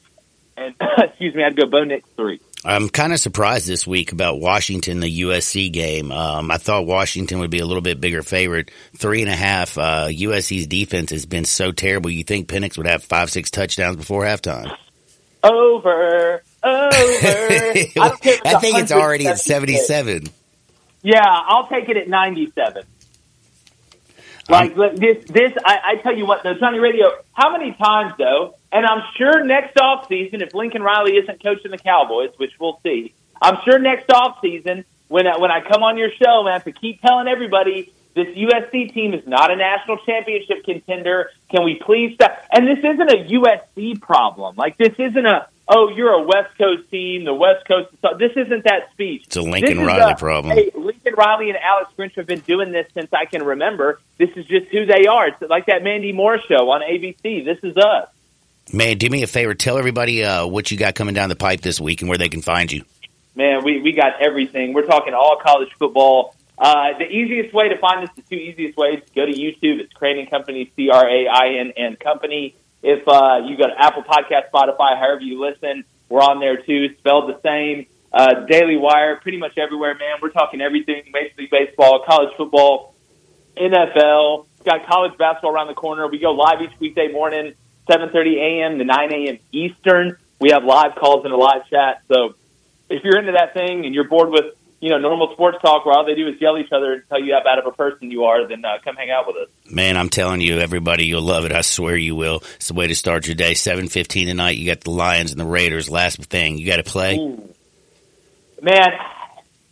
[0.57, 2.41] and excuse me, I'd go Bo Nix three.
[2.69, 6.13] I'm kind of surprised this week about Washington, the USC game.
[6.13, 8.71] Um, I thought Washington would be a little bit bigger favorite.
[8.95, 9.79] Three and a half.
[9.79, 12.11] Uh, USC's defense has been so terrible.
[12.11, 14.77] You think Penix would have five, six touchdowns before halftime?
[15.43, 16.43] Over, over.
[16.63, 20.25] I, don't care if I think it's already at 77.
[21.01, 22.83] Yeah, I'll take it at 97.
[24.51, 27.13] Like look, this, this I, I tell you what, though, Johnny Radio.
[27.33, 28.58] How many times though?
[28.71, 32.81] And I'm sure next off season, if Lincoln Riley isn't coaching the Cowboys, which we'll
[32.83, 36.61] see, I'm sure next off season when I, when I come on your show, man,
[36.63, 41.31] to keep telling everybody this USC team is not a national championship contender.
[41.51, 42.37] Can we please stop?
[42.53, 44.57] And this isn't a USC problem.
[44.57, 47.91] Like this isn't a oh you're a West Coast team, the West Coast.
[48.19, 49.25] This isn't that speech.
[49.27, 50.57] It's a Lincoln Riley a- problem.
[50.57, 54.01] Hey, Lincoln Riley and Alex Grinch have been doing this since I can remember.
[54.19, 55.29] This is just who they are.
[55.29, 57.45] It's like that Mandy Moore show on ABC.
[57.45, 58.09] This is us.
[58.73, 59.55] Man, do me a favor.
[59.55, 62.29] Tell everybody uh, what you got coming down the pipe this week and where they
[62.29, 62.85] can find you.
[63.35, 64.75] Man, we, we got everything.
[64.75, 66.35] We're talking all college football.
[66.59, 69.81] Uh, the easiest way to find us, the two easiest ways, go to YouTube.
[69.81, 72.57] It's Crain and Company, C R A I N and Company.
[72.83, 76.95] If uh, you go to Apple Podcast, Spotify, however you listen, we're on there too,
[76.99, 77.87] spelled the same.
[78.13, 80.19] Uh, Daily Wire, pretty much everywhere, man.
[80.21, 82.95] We're talking everything, basically baseball, college football,
[83.57, 84.47] NFL.
[84.65, 86.09] Got college basketball around the corner.
[86.09, 87.55] We go live each weekday morning,
[87.89, 88.79] 7:30 a.m.
[88.79, 89.39] to 9 a.m.
[89.53, 90.17] Eastern.
[90.41, 92.03] We have live calls and a live chat.
[92.09, 92.35] So
[92.89, 95.97] if you're into that thing and you're bored with you know normal sports talk where
[95.97, 97.77] all they do is yell at each other and tell you how bad of a
[97.77, 99.49] person you are, then uh, come hang out with us.
[99.71, 101.53] Man, I'm telling you, everybody, you'll love it.
[101.53, 102.43] I swear you will.
[102.57, 103.53] It's the way to start your day.
[103.53, 104.57] 7.15 tonight.
[104.57, 105.91] You got the Lions and the Raiders.
[105.91, 106.59] Last thing.
[106.59, 107.19] You got to play?
[107.19, 107.53] Ooh.
[108.63, 108.89] Man,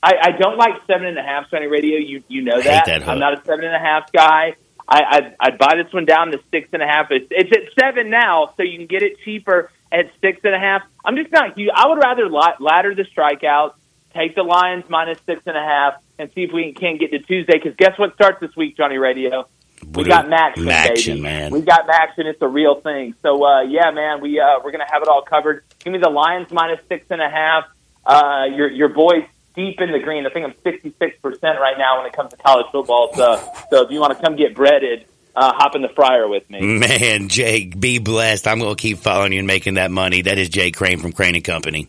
[0.02, 1.98] I, I don't like seven and a half Johnny Radio.
[1.98, 2.84] You you know Hate that.
[2.86, 3.08] that.
[3.08, 4.54] I'm not a seven and a half guy.
[4.88, 7.10] I, I'd, I'd buy this one down to six and a half.
[7.10, 10.58] It's, it's at seven now, so you can get it cheaper at six and a
[10.58, 10.82] half.
[11.04, 11.58] I'm just not.
[11.74, 13.74] I would rather la- ladder the strikeouts,
[14.14, 17.18] take the Lions minus six and a half, and see if we can't get to
[17.18, 17.58] Tuesday.
[17.58, 19.48] Because guess what starts this week, Johnny Radio?
[19.92, 21.20] We got MACtion, baby.
[21.20, 21.52] man.
[21.52, 22.24] We got MACtion.
[22.24, 23.14] It's a real thing.
[23.22, 25.64] So uh, yeah, man, we uh, we're gonna have it all covered.
[25.80, 27.64] Give me the Lions minus six and a half.
[28.04, 29.24] Uh, your your boy's
[29.56, 30.26] deep in the green.
[30.26, 33.12] I think I'm 66 percent right now when it comes to college football.
[33.14, 36.48] So so if you want to come get breaded, uh, hop in the fryer with
[36.48, 36.60] me.
[36.78, 38.46] Man, Jake, be blessed.
[38.46, 40.22] I'm going to keep following you and making that money.
[40.22, 41.88] That is Jake Crain from Crain and Company.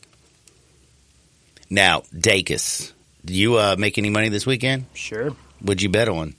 [1.69, 2.93] Now, Dacus,
[3.25, 4.85] do you uh, make any money this weekend?
[4.93, 5.35] Sure.
[5.61, 6.35] Would you bet on?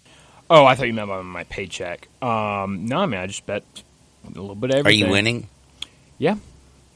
[0.50, 2.08] Oh, I thought you meant on my paycheck.
[2.22, 3.62] Um, no, man, I just bet
[4.24, 5.48] a little bit of Are you winning?
[6.16, 6.36] Yeah.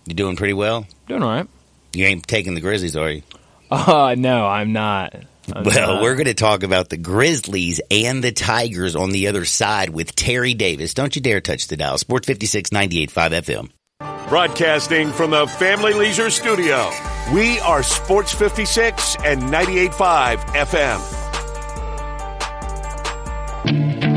[0.07, 0.87] You're doing pretty well?
[1.07, 1.47] Doing all right.
[1.93, 3.23] You ain't taking the Grizzlies, are you?
[3.73, 5.15] Uh, no, I'm not.
[5.53, 6.03] I'm Well, not.
[6.03, 10.15] we're going to talk about the Grizzlies and the Tigers on the other side with
[10.15, 10.95] Terry Davis.
[10.95, 11.97] Don't you dare touch the dial.
[11.99, 13.09] Sports 56 98.5
[13.43, 14.29] FM.
[14.29, 16.91] Broadcasting from the Family Leisure Studio,
[17.35, 21.19] we are Sports 56 and 98.5 FM.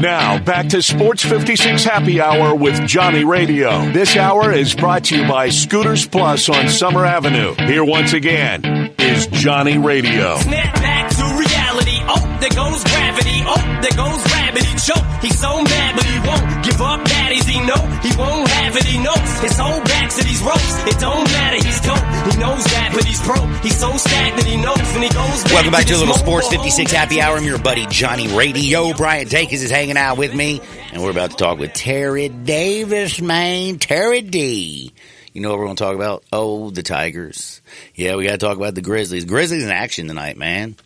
[0.02, 3.92] Now, back to Sports 56 Happy Hour with Johnny Radio.
[3.92, 7.54] This hour is brought to you by Scooters Plus on Summer Avenue.
[7.56, 8.85] Here once again
[9.16, 10.38] is Johnny Radio.
[10.38, 11.98] Snap back to reality.
[12.08, 13.40] Oh, there goes gravity.
[13.48, 14.72] Oh, there goes gravity.
[14.84, 15.06] Choke.
[15.22, 17.06] He's so mad, but he won't give up.
[17.06, 18.84] Daddies, he know he won't have it.
[18.84, 20.76] He knows his whole back to these ropes.
[20.86, 21.56] It don't matter.
[21.66, 22.06] He's dope.
[22.32, 23.64] He knows that, but he's broke.
[23.64, 24.46] He's so stagnant.
[24.48, 25.54] He knows when he goes back.
[25.54, 26.92] Welcome back to a little Sports 56.
[26.92, 27.38] Happy Hour.
[27.38, 28.94] I'm your buddy Johnny Radio.
[28.94, 33.22] Brian Dacus is hanging out with me, and we're about to talk with Terry Davis,
[33.22, 33.80] man.
[33.80, 34.94] Terry D.
[35.36, 36.24] You know what we're going to talk about?
[36.32, 37.62] Oh, the Tigers.
[37.94, 39.26] Yeah, we got to talk about the Grizzlies.
[39.26, 40.78] Grizzlies in action tonight, man.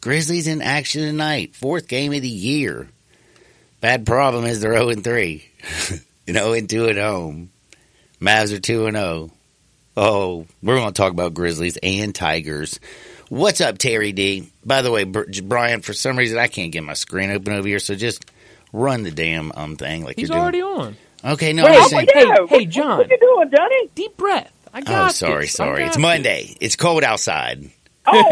[0.00, 1.54] Grizzlies in action tonight.
[1.54, 2.88] Fourth game of the year.
[3.82, 5.48] Bad problem is they're 0 3.
[6.26, 7.50] you know, and 2 at home.
[8.18, 9.30] Mavs are 2 and 0.
[9.94, 12.80] Oh, we're going to talk about Grizzlies and Tigers.
[13.28, 14.50] What's up, Terry D?
[14.64, 17.68] By the way, Br- Brian, for some reason I can't get my screen open over
[17.68, 18.24] here, so just
[18.72, 20.42] Run the damn um thing like He's you're doing.
[20.42, 20.96] already on.
[21.24, 22.06] Okay, no, Wait, I'm wait, saying.
[22.14, 22.98] Hey, Yeah, hey, what- John.
[22.98, 23.88] What you doing, Johnny?
[23.94, 24.52] Deep breath.
[24.72, 25.04] I oh, got it.
[25.06, 25.52] Oh, sorry, this.
[25.54, 25.80] Sorry.
[25.80, 26.02] got It's this.
[26.02, 26.56] Monday.
[26.60, 27.70] It's cold outside.
[28.10, 28.30] Oh,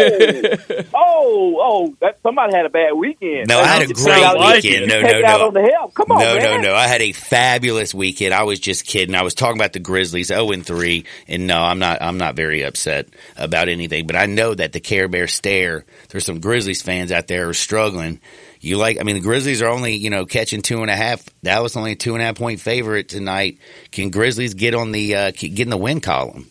[0.94, 1.96] oh, oh!
[2.00, 3.48] That somebody had a bad weekend.
[3.48, 4.88] No, I had a great take out- weekend.
[4.88, 5.46] No, take no, out no.
[5.48, 5.92] on the help.
[5.94, 6.62] Come on, no, man.
[6.62, 6.74] no, no.
[6.74, 8.32] I had a fabulous weekend.
[8.32, 9.14] I was just kidding.
[9.14, 12.00] I was talking about the Grizzlies, zero and three, and no, I'm not.
[12.00, 14.06] I'm not very upset about anything.
[14.06, 15.84] But I know that the Care Bear stare.
[16.08, 18.20] There's some Grizzlies fans out there who are struggling.
[18.66, 18.98] You like?
[19.00, 21.24] I mean, the Grizzlies are only you know catching two and a half.
[21.42, 23.58] Dallas only a two and a half point favorite tonight.
[23.92, 26.50] Can Grizzlies get on the uh, get in the win column?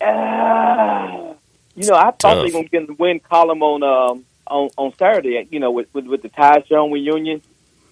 [0.00, 1.34] Ah,
[1.76, 4.70] you know, I thought they were going to get the win column on um on
[4.78, 5.46] on Saturday.
[5.50, 7.42] You know, with with, with the Ty Jones reunion,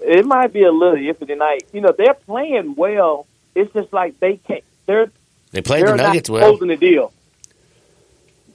[0.00, 1.64] it might be a little iffy tonight.
[1.74, 3.26] You know, they're playing well.
[3.54, 4.64] It's just like they can't.
[4.86, 5.10] They're
[5.50, 6.50] They played they're the Nuggets not well.
[6.52, 7.12] closing the deal.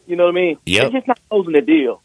[0.07, 0.57] You know what I mean?
[0.65, 0.81] Yep.
[0.81, 2.01] They're just not closing the deal.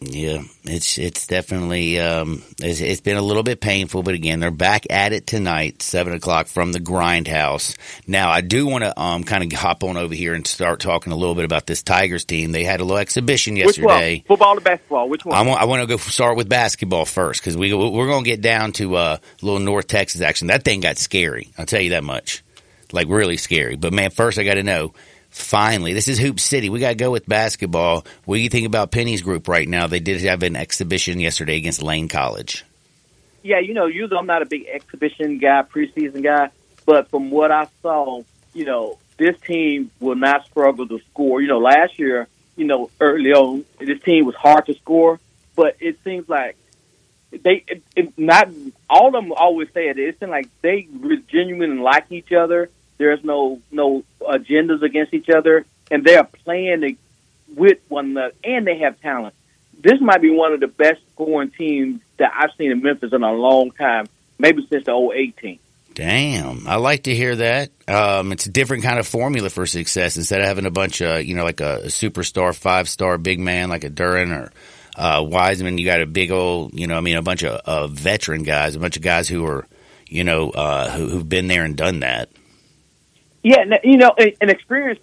[0.00, 4.50] Yeah, it's it's definitely um, it's, it's been a little bit painful, but again, they're
[4.50, 7.76] back at it tonight, seven o'clock from the Grindhouse.
[8.06, 11.12] Now, I do want to um, kind of hop on over here and start talking
[11.12, 12.52] a little bit about this Tigers team.
[12.52, 14.16] They had a little exhibition Which yesterday.
[14.16, 14.36] one?
[14.36, 15.08] Football or basketball?
[15.08, 15.38] Which one?
[15.38, 18.30] I want I want to go start with basketball first because we we're going to
[18.30, 20.48] get down to uh, a little North Texas action.
[20.48, 21.50] That thing got scary.
[21.56, 22.42] I'll tell you that much,
[22.92, 23.76] like really scary.
[23.76, 24.92] But man, first I got to know.
[25.34, 26.70] Finally, this is Hoop City.
[26.70, 28.06] We got to go with basketball.
[28.24, 29.88] What do you think about Penny's group right now?
[29.88, 32.64] They did have an exhibition yesterday against Lane College.
[33.42, 36.50] yeah, you know, usually I'm not a big exhibition guy, preseason guy,
[36.86, 41.42] but from what I saw, you know, this team will not struggle to score.
[41.42, 45.18] You know, last year, you know, early on, this team was hard to score,
[45.56, 46.56] but it seems like
[47.32, 48.48] they it, it not
[48.88, 49.98] all of them always say it.
[49.98, 50.86] It seems like they
[51.28, 52.70] genuinely like each other.
[52.98, 56.96] There's no no agendas against each other, and they're playing to-
[57.56, 59.34] with one another, and they have talent.
[59.80, 63.22] This might be one of the best scoring teams that I've seen in Memphis in
[63.22, 64.06] a long time,
[64.38, 65.58] maybe since the old 18.
[65.94, 67.70] Damn, I like to hear that.
[67.86, 70.16] Um, it's a different kind of formula for success.
[70.16, 73.38] Instead of having a bunch of, you know, like a, a superstar, five star big
[73.38, 74.50] man like a Duren or
[74.96, 77.86] uh, Wiseman, you got a big old, you know, I mean, a bunch of uh,
[77.86, 79.66] veteran guys, a bunch of guys who are,
[80.08, 82.28] you know, uh, who, who've been there and done that.
[83.44, 85.00] Yeah, you know, an experience.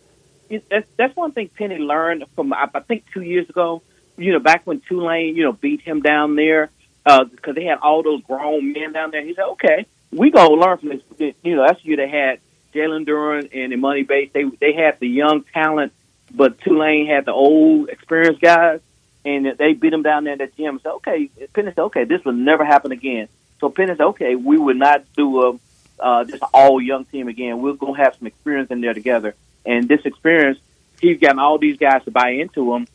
[0.97, 3.83] That's, one thing Penny learned from I think two years ago.
[4.17, 6.69] You know, back when Tulane, you know, beat him down there
[7.05, 9.23] uh, because they had all those grown men down there.
[9.23, 12.39] He said, "Okay, we gonna learn from this." You know, that's year they had
[12.73, 14.33] Jalen Duren and the Emoni Bates.
[14.33, 15.93] They they had the young talent,
[16.33, 18.81] but Tulane had the old experienced guys,
[19.23, 20.79] and they beat them down there at the gym.
[20.83, 23.27] So, okay, Penny said, "Okay, this will never happen again."
[23.59, 25.59] So Penny said, "Okay, we would not do a
[26.01, 27.61] uh, just an all young team again.
[27.61, 29.35] We're gonna have some experience in there together,
[29.65, 30.59] and this experience,
[30.99, 32.87] he's gotten all these guys to buy into him,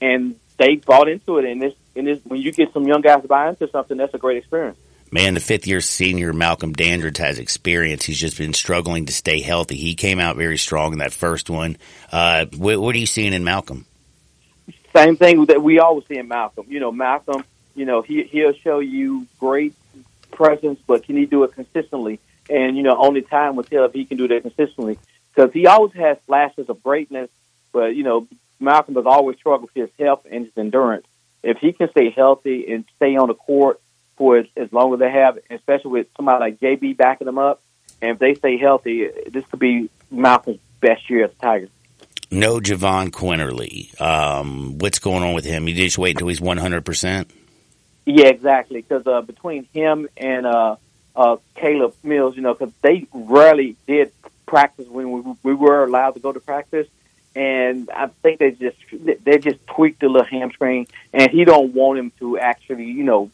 [0.00, 1.44] and they bought into it.
[1.44, 4.14] And this, and this, when you get some young guys to buy into something, that's
[4.14, 4.78] a great experience.
[5.10, 8.04] Man, the fifth year senior Malcolm Dandridge has experience.
[8.04, 9.76] He's just been struggling to stay healthy.
[9.76, 11.76] He came out very strong in that first one.
[12.10, 13.86] Uh, what, what are you seeing in Malcolm?
[14.92, 16.66] Same thing that we always see in Malcolm.
[16.68, 17.44] You know, Malcolm,
[17.76, 19.74] you know, he he'll show you great
[20.32, 22.18] presence, but can he do it consistently?
[22.50, 24.98] And you know, only time will tell if he can do that consistently.
[25.34, 27.30] Because he always has flashes of greatness,
[27.72, 28.28] but you know,
[28.60, 31.06] Malcolm has always struggled with his health and his endurance.
[31.42, 33.80] If he can stay healthy and stay on the court
[34.16, 37.62] for as, as long as they have, especially with somebody like JB backing them up,
[38.00, 41.68] and if they stay healthy, this could be Malcolm's best year as a Tiger.
[42.30, 43.98] No Jahvon Quinerly.
[44.00, 45.68] Um, what's going on with him?
[45.68, 47.30] You just wait until he's 100%?
[48.06, 48.82] Yeah, exactly.
[48.82, 50.76] Because uh, between him and uh,
[51.16, 54.12] uh, Caleb Mills, you know, because they rarely did
[54.46, 56.86] practice when we, we were allowed to go to practice,
[57.34, 58.76] and I think they just
[59.24, 63.30] they just tweaked the little hamstring, and he don't want him to actually, you know,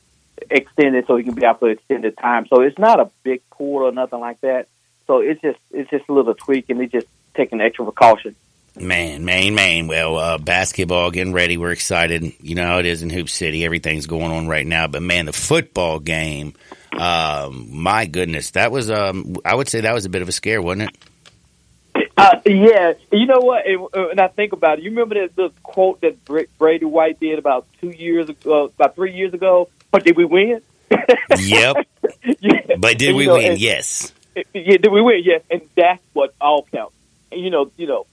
[0.51, 2.47] extend it so he can be out for extended time.
[2.47, 4.69] So it's not a big pull or nothing like that.
[5.07, 8.37] So it's just it's just a little tweak, and they just taking extra precaution.
[8.77, 9.89] Man, man, man.
[9.89, 11.57] Well, uh, basketball getting ready.
[11.57, 12.33] We're excited.
[12.41, 13.65] You know how it is in Hoop City.
[13.65, 14.87] Everything's going on right now.
[14.87, 16.55] But man, the football game,
[17.01, 20.33] um, my goodness, that was, um, I would say that was a bit of a
[20.33, 20.91] scare, wasn't
[21.95, 22.05] it?
[22.17, 23.67] Uh, yeah, you know what?
[23.67, 24.85] And, uh, and I think about it.
[24.85, 28.95] You remember that the quote that Bra- Brady White did about two years ago, about
[28.95, 29.71] three years ago?
[29.91, 30.61] But did we win?
[31.39, 31.87] Yep.
[32.41, 32.61] yeah.
[32.79, 33.53] But did And, we know, win?
[33.53, 34.13] and- yes.
[34.37, 35.23] Yeah, did we win?
[35.25, 36.95] Yes, and that's what all counts.
[37.33, 38.07] And, you know, you know,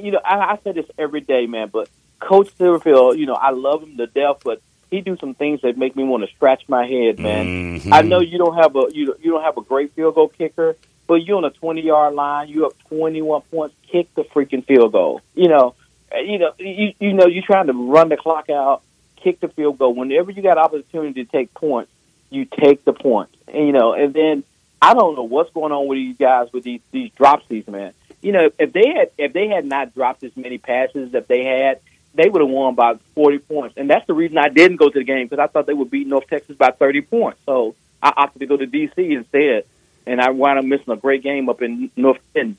[0.00, 0.20] you know.
[0.24, 1.68] I, I say this every day, man.
[1.72, 1.88] But
[2.18, 5.76] Coach Silverfield, you know, I love him to death, but he do some things that
[5.78, 7.78] make me want to scratch my head, man.
[7.80, 7.92] Mhm.
[7.92, 10.76] I know you don't have a you you don't have a great field goal kicker,
[11.06, 12.48] but you're on a 20 yard line.
[12.48, 13.74] You up 21 points.
[13.90, 15.20] Kick the freaking field goal.
[15.34, 15.74] You know,
[16.14, 18.82] you know, you you know, you're trying to run the clock out.
[19.16, 19.94] Kick the field goal.
[19.94, 21.92] Whenever you got opportunity to take points,
[22.30, 23.36] you take the points.
[23.48, 24.44] And, you know, and then
[24.80, 27.92] I don't know what's going on with these guys with these these drop seats, man.
[28.22, 31.44] You know, if they had if they had not dropped as many passes that they
[31.44, 31.80] had,
[32.14, 33.76] they would have won by forty points.
[33.76, 35.90] And that's the reason I didn't go to the game because I thought they would
[35.90, 37.40] beat North Texas by thirty points.
[37.46, 39.64] So I opted to go to DC instead,
[40.06, 42.56] and I wound up missing a great game up in North End.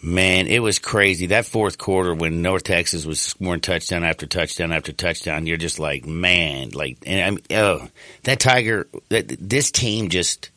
[0.00, 1.26] Man, it was crazy.
[1.26, 5.80] That fourth quarter when North Texas was scoring touchdown after touchdown after touchdown, you're just
[5.80, 7.88] like, man, like, and I oh,
[8.22, 10.50] that Tiger, that this team just,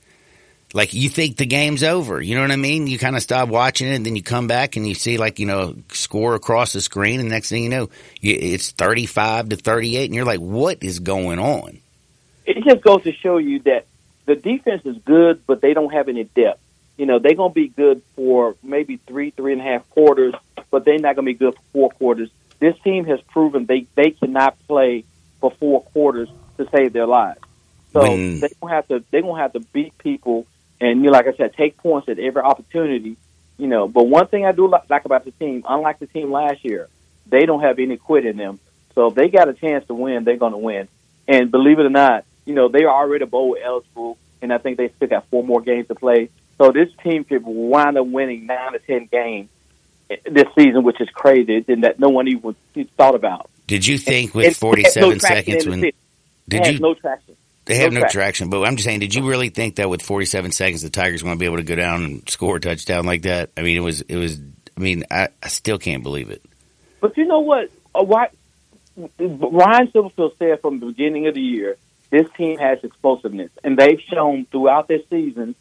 [0.73, 2.21] like, you think the game's over.
[2.21, 2.87] You know what I mean?
[2.87, 5.39] You kind of stop watching it, and then you come back and you see, like,
[5.39, 9.55] you know, score across the screen, and next thing you know, you, it's 35 to
[9.55, 11.79] 38, and you're like, what is going on?
[12.45, 13.85] It just goes to show you that
[14.25, 16.59] the defense is good, but they don't have any depth
[17.01, 20.35] you know, they're going to be good for maybe three, three and a half quarters,
[20.69, 22.29] but they're not going to be good for four quarters.
[22.59, 25.03] This team has proven they, they cannot play
[25.39, 27.39] for four quarters to save their lives.
[27.91, 30.45] So When- they're going to have to they're going to have to beat people,
[30.81, 33.15] and you know, like I said, take points at every opportunity.
[33.57, 36.31] You know, but one thing I do li- like about the team, unlike the team
[36.31, 36.89] last year,
[37.27, 38.59] they don't have any quit in them.
[38.95, 40.87] So if they got a chance to win, they're going to win.
[41.27, 44.77] And believe it or not, you know, they are already bowl eligible, and I think
[44.77, 46.29] they still got four more games to play.
[46.57, 49.49] So this team could wind up winning nine to ten games
[50.09, 52.55] eh, this season, which is crazy, and that no one even
[52.97, 53.49] thought about.
[53.67, 55.91] Did you think with and it has 47 no seconds when,
[56.49, 57.37] did you, no traction.
[57.65, 58.49] They have No no traction.
[58.49, 61.35] but I'm just saying, did you really think that with 47 seconds, the Tigers going
[61.35, 63.51] to be able to go down and score a touchdown like that?
[63.55, 64.39] I mean, it was, it was.
[64.75, 66.43] I mean, I, I still can't believe it.
[67.01, 67.69] But you know what?
[67.93, 68.29] Uh, why,
[69.19, 71.77] Ryan Silverfield said from the beginning of the year,
[72.09, 75.55] this team has explosiveness, and they've shown throughout this season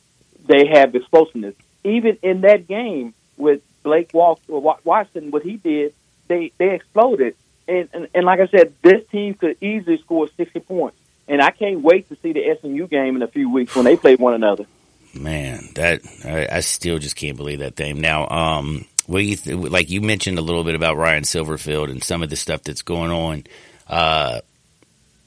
[0.47, 1.55] they have explosiveness.
[1.85, 5.95] Even in that game with Blake Walk, Wa- Watson, what he did,
[6.29, 7.37] they they exploded.
[7.69, 10.97] And, and and like I said, this team could easily score sixty points.
[11.31, 13.97] And I can't wait to see the SMU game in a few weeks when they
[13.97, 14.67] play one another.
[15.15, 18.01] Man, that I, I still just can't believe that thing.
[18.01, 19.91] Now, um, what you th- like?
[19.91, 23.13] You mentioned a little bit about Ryan Silverfield and some of the stuff that's going
[23.13, 23.45] on.
[23.89, 24.41] Uh,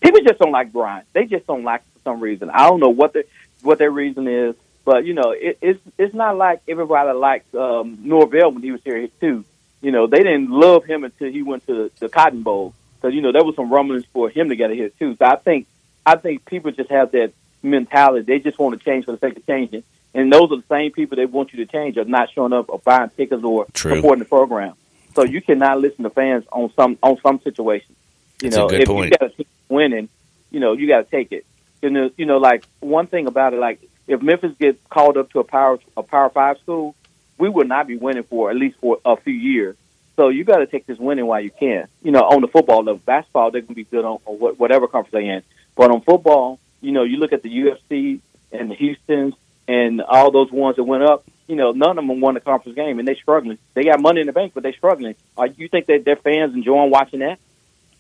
[0.01, 1.05] people just don't like Brian.
[1.13, 2.49] They just don't like for some reason.
[2.49, 3.25] I don't know what the
[3.61, 7.99] what their reason is, but you know, it, it's it's not like everybody liked um,
[8.03, 9.45] Norvell when he was here too.
[9.81, 12.73] You know, they didn't love him until he went to the, Cotton Bowl.
[13.01, 15.15] So you know, there was some rumblings for him to get a here too.
[15.17, 15.67] So I think
[16.05, 18.25] I think people just have that mentality.
[18.25, 19.83] They just want to change for the sake of changing.
[20.13, 22.69] And those are the same people they want you to change are not showing up
[22.69, 23.95] or buying tickets or True.
[23.95, 24.75] supporting the program.
[25.15, 27.97] So you cannot listen to fans on some on some situations.
[28.41, 29.11] You That's know, if point.
[29.11, 30.09] you got a team winning,
[30.51, 31.45] you know, you got to take it.
[31.81, 35.17] You uh, know, you know, like one thing about it, like if Memphis gets called
[35.17, 36.95] up to a power a power five school,
[37.37, 39.75] we will not be winning for at least for a few years.
[40.15, 41.87] So you got to take this winning while you can.
[42.03, 44.87] You know, on the football level, basketball they're going to be good on, on whatever
[44.87, 45.43] conference they're in.
[45.75, 49.33] But on football, you know, you look at the UCF and the Houston's
[49.67, 51.25] and all those ones that went up.
[51.47, 53.57] You know, none of them won the conference game, and they're struggling.
[53.73, 55.15] They got money in the bank, but they're struggling.
[55.38, 57.39] Are you think that their fans enjoying watching that?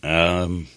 [0.03, 0.67] um,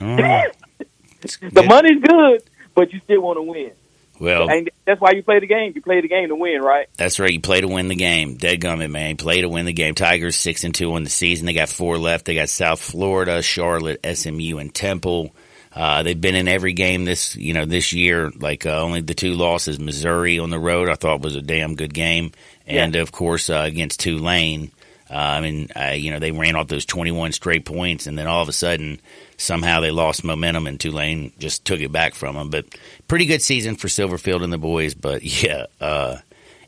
[0.00, 0.56] I don't.
[1.52, 2.42] The money's good,
[2.76, 3.72] but you still want to win.
[4.20, 5.72] well, And that's why you play the game.
[5.74, 6.86] You play the game to win, right?
[6.96, 7.32] That's right.
[7.32, 8.36] You play to win the game.
[8.36, 9.16] Dead gummit, man.
[9.16, 9.96] Play to win the game.
[9.96, 11.46] Tigers six and two on the season.
[11.46, 12.24] They got four left.
[12.24, 15.34] They got South Florida, Charlotte, SMU, and Temple.
[15.74, 18.30] Uh, they've been in every game this, you know, this year.
[18.30, 21.74] Like uh, only the two losses, Missouri on the road, I thought was a damn
[21.74, 22.32] good game,
[22.66, 24.70] and of course uh, against Tulane.
[25.10, 28.26] Uh, I mean, uh, you know, they ran off those twenty-one straight points, and then
[28.26, 29.00] all of a sudden,
[29.36, 32.50] somehow they lost momentum, and Tulane just took it back from them.
[32.50, 32.66] But
[33.06, 34.94] pretty good season for Silverfield and the boys.
[34.94, 36.18] But yeah, uh,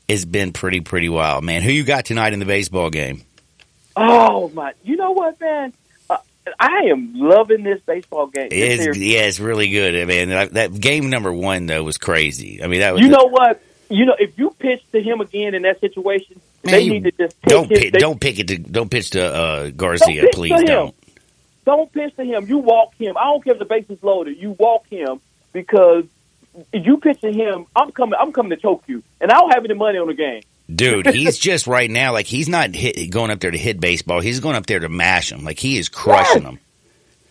[0.08, 1.62] it's been pretty pretty wild, man.
[1.62, 3.22] Who you got tonight in the baseball game?
[3.96, 4.72] Oh my!
[4.84, 5.72] You know what, man?
[6.58, 8.48] I am loving this baseball game.
[8.50, 9.94] This It's, yeah, it's really good.
[9.96, 12.62] I mean, that, game number one though was crazy.
[12.62, 13.62] I mean, that was You know what?
[13.88, 17.10] You know, if you pitch to him again in that situation, Man, they need to
[17.12, 20.22] just don't his, pick, they- don't pick it to don't pitch to uh, Don't Garcia,
[20.22, 20.94] pitch please don't.
[21.64, 22.46] don't pitch to him.
[22.46, 23.16] You walk him.
[23.16, 24.38] I don't care if the base is loaded.
[24.38, 25.20] You walk him
[25.52, 26.04] because
[26.72, 28.14] if you pitch to him, I'm coming.
[28.20, 30.42] I'm coming to choke you, and I don't have any money on the game.
[30.74, 34.20] Dude, he's just right now like he's not hit, going up there to hit baseball.
[34.20, 35.44] He's going up there to mash them.
[35.44, 36.44] Like he is crushing Yes.
[36.44, 36.58] them.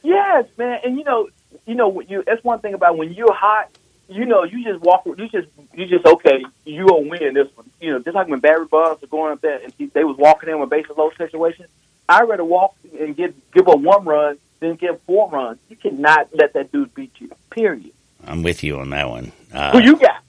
[0.04, 0.80] Yes, man.
[0.84, 1.30] And you know,
[1.66, 3.70] you know, you that's one thing about when you're hot.
[4.08, 5.06] You know, you just walk.
[5.06, 6.44] You just, you just okay.
[6.66, 7.70] You gonna win this one.
[7.80, 10.18] You know, just like when Barry Bonds was going up there and he, they was
[10.18, 11.66] walking in with bases low situation.
[12.08, 15.60] I'd rather walk and give give up one run than give four runs.
[15.70, 17.30] You cannot let that dude beat you.
[17.52, 17.92] Period.
[18.26, 19.32] I'm with you on that one.
[19.54, 20.24] Uh, Who you got?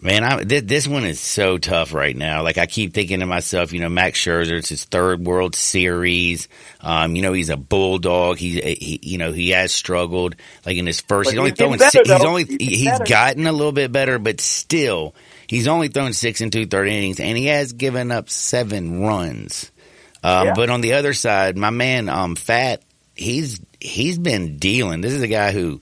[0.00, 2.44] Man, I, th- this one is so tough right now.
[2.44, 6.46] Like I keep thinking to myself, you know, Max Scherzer, it's his third World Series.
[6.80, 8.38] Um, you know, he's a bulldog.
[8.38, 10.36] He, he, you know, he has struggled.
[10.64, 11.78] Like in his first, But he's only throwing.
[11.78, 15.16] better, si- he's only He's he's gotten a little bit better, but still,
[15.48, 19.72] he's only thrown six and two third innings, and he has given up seven runs.
[20.22, 20.54] Um, Yeah.
[20.54, 22.78] But on the other side, my man, um, Pfaadt,
[23.16, 25.00] he's he's been dealing.
[25.00, 25.80] This is a guy who,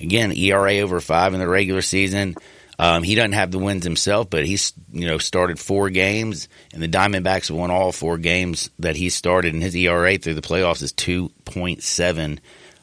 [0.00, 2.36] again, ERA over five in the regular season.
[2.78, 6.82] Um, he doesn't have the wins himself, but he's you know started four games, and
[6.82, 10.82] the Diamondbacks won all four games that he started, and his ERA through the playoffs
[10.82, 12.40] is two point seven.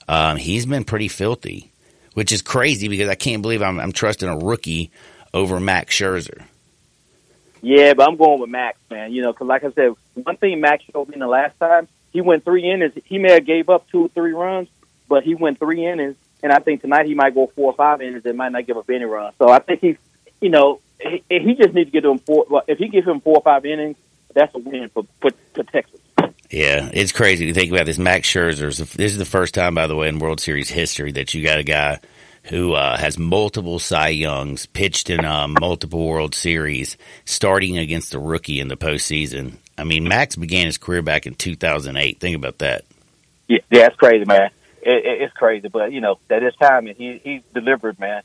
[0.08, 1.72] Um, he's been pretty filthy,
[2.14, 4.92] which is crazy because I can't believe I'm, I'm trusting a rookie
[5.34, 6.44] over Max Scherzer.
[7.62, 9.14] Yeah, but I'm going with Max, man.
[9.14, 12.22] You know, because like I said, one thing Max showed me the last time, he
[12.22, 12.94] went three innings.
[13.06, 14.68] He may have gave up two or three runs,
[15.08, 18.02] but he went three innings, and I think tonight he might go four or five
[18.02, 19.34] innings and might not give up any runs.
[19.40, 19.98] So I think he's,
[20.42, 22.46] you know, he, he just needs to get him four.
[22.50, 23.98] Well, if he gives him four or five innings,
[24.34, 26.00] that's a win for for, for Texas.
[26.50, 27.98] Yeah, it's crazy to think about this.
[27.98, 28.76] Max Scherzer.
[28.94, 31.58] This is the first time, by the way, in World Series history that you got
[31.58, 32.00] a guy
[32.44, 38.20] who uh, has multiple Cy Youngs, pitched in um, multiple World Series, starting against a
[38.20, 39.54] rookie in the postseason.
[39.78, 42.20] I mean, Max began his career back in 2008.
[42.20, 42.84] Think about that.
[43.48, 44.52] Yeah, yeah, it's crazy, man.
[44.86, 48.22] It, it, it's crazy, but you know that is time, and he he's delivered, man.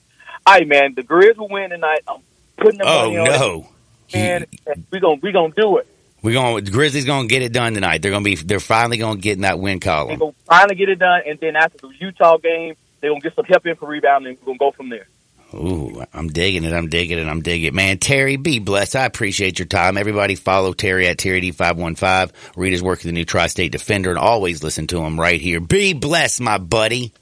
[0.47, 0.95] All right, man.
[0.95, 2.01] The Grizz will win tonight.
[2.09, 2.21] I'm
[2.57, 3.69] putting the Oh money on it, no,
[4.15, 4.47] and
[4.93, 5.87] we're gonna we're gonna do it.
[6.23, 6.65] we're going.
[6.65, 8.03] The Grizzlies going to get it done tonight.
[8.03, 8.35] They're going to be.
[8.37, 10.19] They're finally going to get in that win They're column.
[10.19, 13.45] gonna finally get it done, and then after the Utah game, they're gonna get some
[13.45, 14.31] help in for rebounding.
[14.31, 15.07] and we're gonna go from there.
[15.55, 16.75] Ooh, I'm digging it.
[16.75, 17.27] I'm digging it.
[17.27, 17.75] I'm digging it.
[17.75, 18.97] Man, Terry, be blessed.
[18.97, 19.97] I appreciate your time.
[19.97, 22.33] Everybody follow Terry at Terry D515.
[22.57, 25.61] Read his work at the new Tri-State Defender and always listen to him right here.
[25.61, 27.15] Be blessed, my buddy.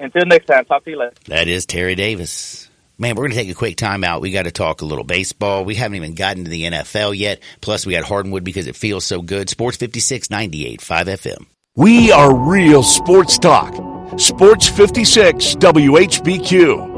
[0.00, 1.12] Until next time, talk to you later.
[1.26, 2.70] That is Terry Davis.
[2.96, 4.22] Man, we're going to take a quick time out.
[4.22, 5.64] We got to talk a little baseball.
[5.64, 7.40] We haven't even gotten to the NFL yet.
[7.60, 9.50] Plus, we got Hardwood because it feels so good.
[9.50, 11.46] Sports 56, 98, 5 FM.
[11.76, 13.74] We are real sports talk.
[14.18, 16.97] Sports 56 WHBQ.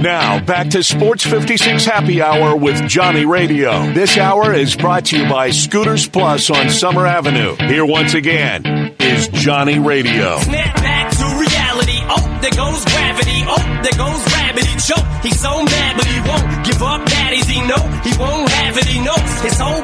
[0.00, 3.92] Now, back to Sports 56 Happy Hour with Johnny Radio.
[3.92, 7.54] This hour is brought to you by Scooters Plus on Summer Avenue.
[7.56, 8.64] Here once again
[8.98, 10.38] is Johnny Radio.
[10.38, 12.00] Snap back to reality.
[12.08, 13.44] Oh, there goes gravity.
[13.44, 14.64] Oh, there goes rabbit.
[14.64, 15.04] He choke.
[15.22, 17.04] He's so mad, but he won't give up.
[17.06, 18.86] Daddies, he know he won't have it.
[18.86, 19.82] He knows his whole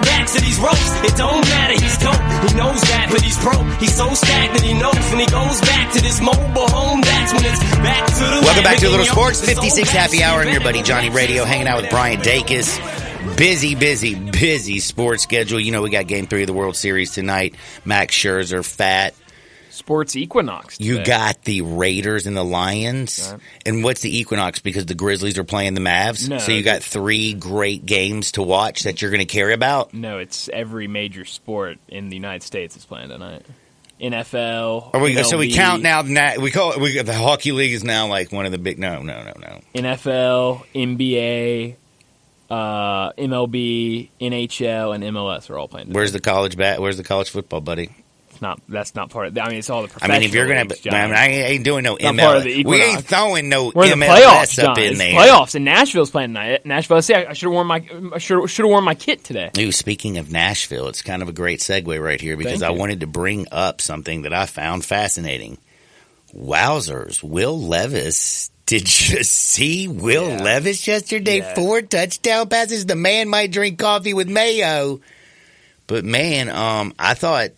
[0.57, 1.05] these ropes.
[1.05, 1.73] It don't matter.
[1.75, 2.15] He's dope.
[2.49, 3.67] He knows that, but he's broke.
[3.81, 4.65] He's so stagnant.
[4.65, 7.01] He knows when he goes back to this mobile home.
[7.01, 8.41] That's when it's back to the.
[8.43, 11.83] Welcome back to little sports 56 happy hour and your buddy Johnny Radio hanging out
[11.83, 12.77] with Brian Dacus.
[13.37, 15.61] Busy, busy, busy sports schedule.
[15.61, 17.55] You know we got game three of the World Series tonight.
[17.85, 19.13] Max Scherzer, Pfaadt.
[19.77, 20.81] Sports Equinox.
[20.81, 23.29] You got the Raiders and the Lions.
[23.31, 23.41] Right.
[23.67, 24.59] And what's the Equinox?
[24.59, 26.29] Because the Grizzlies are playing the Mavs.
[26.29, 26.39] No.
[26.39, 29.93] so you got three great games to watch that you're going to care about.
[29.93, 33.45] No, it's every major sport in the United States is playing tonight.
[34.01, 34.95] NFL.
[34.95, 36.03] Are we, so we count now.
[36.39, 38.79] We call it, we, the hockey league is now like one of the big.
[38.79, 39.61] No, no, no, no.
[39.75, 41.77] NFL, NBA,
[42.51, 45.89] uh, MLB, NHL, and MLS are all playing.
[45.89, 45.97] Tonight.
[45.97, 46.81] Where's the college bat?
[46.81, 47.91] Where's the college football, buddy?
[48.43, 49.39] Not that's not part of.
[49.39, 49.93] I mean, it's all the.
[50.03, 52.43] I mean, if you're gonna, professional I, mean, I ain't doing no Not part of
[52.43, 52.45] MLS.
[52.45, 54.79] the We ain't throwing no We're in the MLS playoffs, up John.
[54.85, 55.13] in It's there.
[55.15, 56.67] playoffs, and Nashville's playing tonight.
[56.67, 57.03] Nashville.
[57.03, 57.81] See, I, I should have worn my
[58.19, 59.51] should should have worn my kit today.
[59.59, 62.73] Ooh, speaking of Nashville, it's kind of a great segue right here because Thank I
[62.75, 62.79] you.
[62.81, 65.59] wanted to bring up something that I found fascinating.
[66.35, 68.51] Wowzers, Will Levis.
[68.67, 70.43] Did you see Will Yeah.
[70.43, 71.39] Levis yesterday?
[71.39, 71.55] Yeah.
[71.55, 72.87] Four touchdown passes.
[72.87, 75.01] The man might drink coffee with mayo.
[75.87, 77.51] But man, um, I thought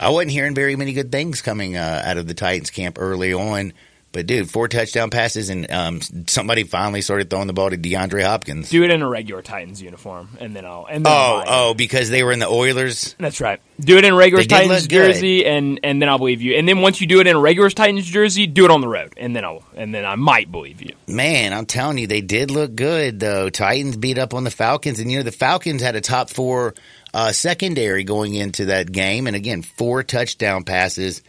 [0.00, 3.32] I wasn't hearing very many good things coming uh, out of the Titans camp early
[3.32, 3.72] on.
[4.16, 8.24] But dude, four touchdown passes, and um, somebody finally started throwing the ball to DeAndre
[8.24, 8.70] Hopkins.
[8.70, 10.86] Do it in a regular Titans uniform, and then I'll.
[10.88, 13.14] And then oh, I'll oh, because they were in the Oilers.
[13.18, 13.60] That's right.
[13.78, 16.54] Do it in a regular Titans jersey, and and then I'll believe you.
[16.54, 18.88] And then once you do it in a regular Titans jersey, do it on the
[18.88, 20.94] road, and then I'll and then I might believe you.
[21.06, 23.50] Man, I'm telling you, they did look good though.
[23.50, 26.72] Titans beat up on the Falcons, and you know the Falcons had a top four
[27.16, 31.22] uh, secondary going into that game, and again, four touchdown passes.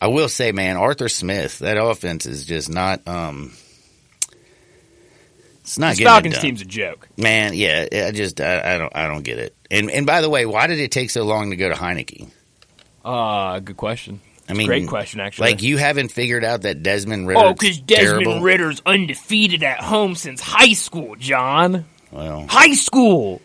[0.00, 3.06] I will say, man, Arthur Smith, that offense is just not.
[3.08, 3.52] Um,
[5.62, 7.08] It's not This it Falcons team's a joke.
[7.16, 9.56] Man, yeah, I just I, I don't I don't get it.
[9.70, 12.28] And and by the way, why did it take so long to go to Heinicke?
[13.04, 14.20] Uh, good question.
[14.48, 15.50] I mean, Great question, actually.
[15.50, 17.40] Like you haven't figured out that Desmond Ridder.
[17.40, 18.42] oh, because Desmond terrible?
[18.42, 21.84] Ridder's undefeated at home since high school, John.
[22.10, 23.40] Well, High school.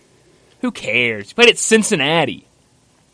[0.61, 1.29] Who cares?
[1.29, 2.47] He played at Cincinnati.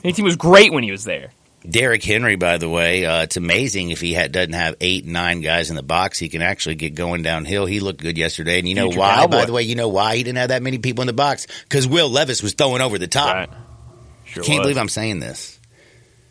[0.01, 1.31] His team was great when he was there.
[1.69, 5.39] Derrick Henry, by the way, uh, it's amazing if he had, doesn't have eight, nine
[5.39, 7.65] guys in the box, he can actually get going downhill.
[7.65, 9.15] He looked good yesterday, and you know Future why?
[9.15, 9.37] Cowboy.
[9.37, 11.47] By the way, you know why he didn't have that many people in the box?
[11.63, 13.33] Because Will Levis was throwing over the top.
[13.33, 13.49] Right.
[14.25, 14.65] Sure Can't was.
[14.65, 15.57] believe I'm saying this.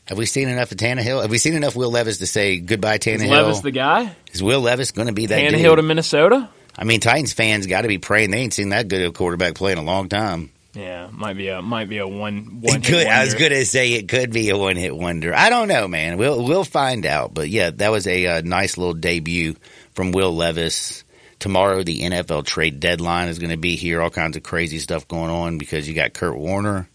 [0.04, 1.22] Have we seen enough of Tannehill?
[1.22, 3.30] Have we seen enough Will Levis to say goodbye, Is Tannehill?
[3.30, 4.14] Levis the guy?
[4.32, 5.76] Is Will Levis going to be that Tannehill dude?
[5.76, 6.50] to Minnesota?
[6.76, 9.12] I mean, Titans fans got to be praying they ain't seen that good of a
[9.12, 10.50] quarterback play in a long time.
[10.75, 12.77] Yeah, might be a might be a one one.
[12.77, 15.35] It could, I was to say it could be a one hit wonder.
[15.35, 16.16] I don't know, man.
[16.16, 17.35] We'll we'll find out.
[17.35, 19.57] But yeah, that was a, uh nice little debut
[19.95, 21.05] from Will Levis.
[21.39, 24.01] Tomorrow, the NFL trade deadline is going to be here.
[24.01, 26.89] All kinds of crazy stuff going on because you got Kurt Warner.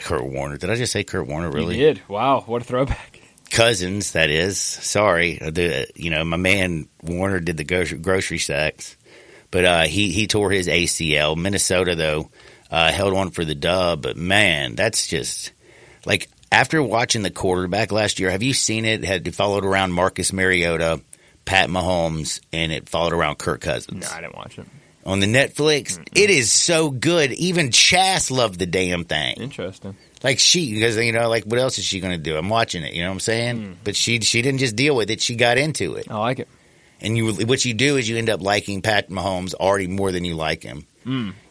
[0.00, 0.56] Kurt Warner.
[0.58, 1.48] Did I just say Kurt Warner?
[1.48, 1.76] You Really?
[1.76, 2.02] did.
[2.08, 3.20] Wow, what a throwback.
[3.48, 4.58] Cousins, that is.
[4.58, 8.96] Sorry, the you know my man Warner did the grocery, grocery sacks,
[9.50, 11.36] but uh, he he tore his ACL.
[11.36, 12.28] Minnesota though
[12.70, 15.52] uh, held on for the dub, but man, that's just
[16.04, 18.30] like after watching the quarterback last year.
[18.30, 19.04] Have you seen it?
[19.04, 21.00] Had it followed around Marcus Mariota,
[21.44, 24.66] Pat Mahomes, and it followed around Kirk Cousins No, I didn't watch it.
[25.04, 25.98] on the Netflix.
[26.14, 27.32] It is so good.
[27.32, 29.36] Even Chas loved the damn thing.
[29.36, 29.96] Interesting.
[30.22, 32.36] Like she, because you know, like what else is she going to do?
[32.36, 32.94] I'm watching it.
[32.94, 33.76] You know what I'm saying?
[33.84, 35.20] But she she didn't just deal with it.
[35.20, 36.10] She got into it.
[36.10, 36.48] I like it.
[37.00, 40.24] And you, what you do is you end up liking Pat Mahomes already more than
[40.24, 40.86] you like him.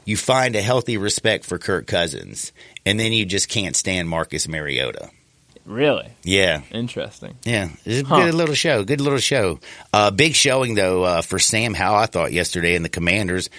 [0.06, 2.52] You find a healthy respect for Kirk Cousins,
[2.86, 5.10] and then you just can't stand Marcus Mariota.
[5.66, 7.36] Really Yeah, interesting.
[7.44, 8.26] yeah, it's a Huh.
[8.26, 8.84] good little show.
[8.84, 9.60] Good little show.
[9.92, 11.98] Uh, big showing though uh, for Sam Howell.
[11.98, 13.50] I thought yesterday in the Commanders.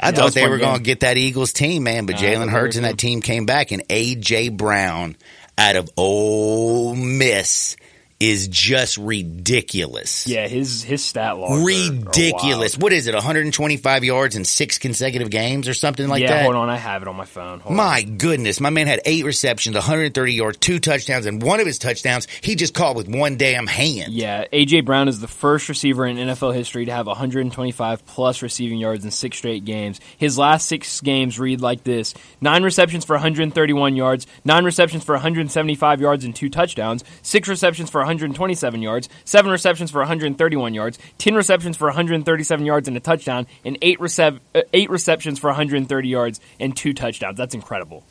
[0.00, 2.06] I Yeah, thought they were going to get that Eagles team, man.
[2.06, 5.14] But Jalen Hurts and that team came back, and AJ Brown
[5.56, 7.76] out of Ole Miss
[8.24, 10.26] is just ridiculous.
[10.26, 11.64] Yeah, his his stat log.
[11.64, 12.78] ridiculous.
[12.78, 13.14] What is it?
[13.14, 16.42] 125 yards in six consecutive games or something like yeah, that.
[16.44, 17.60] hold on, I have it on my phone.
[17.60, 17.76] Hold on.
[17.76, 21.78] My goodness, my man had eight receptions, 130 yards, two touchdowns, and one of his
[21.78, 24.14] touchdowns he just caught with one damn hand.
[24.14, 28.78] Yeah, AJ Brown is the first receiver in NFL history to have 125 plus receiving
[28.78, 30.00] yards in six straight games.
[30.16, 35.12] His last six games read like this: nine receptions for 131 yards, nine receptions for
[35.12, 40.98] 175 yards and two touchdowns, six receptions for 127 yards, seven receptions for 131 yards,
[41.18, 45.48] ten receptions for 137 yards and a touchdown, and eight recep- uh, eight receptions for
[45.48, 47.36] 130 yards and two touchdowns.
[47.36, 48.04] That's incredible.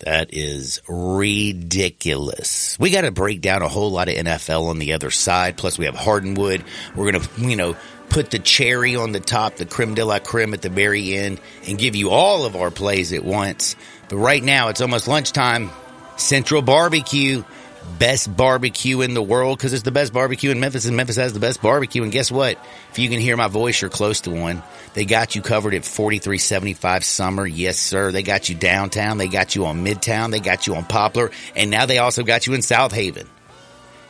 [0.00, 2.76] That is ridiculous.
[2.78, 5.56] We got to break down a whole lot of NFL on the other side.
[5.56, 6.62] Plus, we have Hardenwood.
[6.94, 7.76] We're going to, you know,
[8.10, 11.40] put the cherry on the top, the creme de la creme at the very end,
[11.66, 13.74] and give you all of our plays at once.
[14.10, 15.70] But right now, it's almost lunchtime.
[16.18, 17.42] Central Barbecue,
[17.86, 21.32] best barbecue in the world because it's the best barbecue in Memphis, and Memphis has
[21.32, 22.02] the best barbecue.
[22.02, 22.58] And guess what?
[22.90, 24.62] If you can hear my voice, you're close to one.
[24.94, 27.46] They got you covered at 4375 Summer.
[27.46, 28.12] Yes, sir.
[28.12, 29.18] They got you downtown.
[29.18, 30.30] They got you on Midtown.
[30.30, 31.30] They got you on Poplar.
[31.54, 33.28] And now they also got you in South Haven.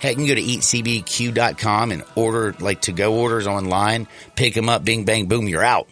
[0.00, 4.68] Heck, you can go to eatcbq.com and order like to go orders online, pick them
[4.68, 5.88] up, bing, bang, boom, you're out.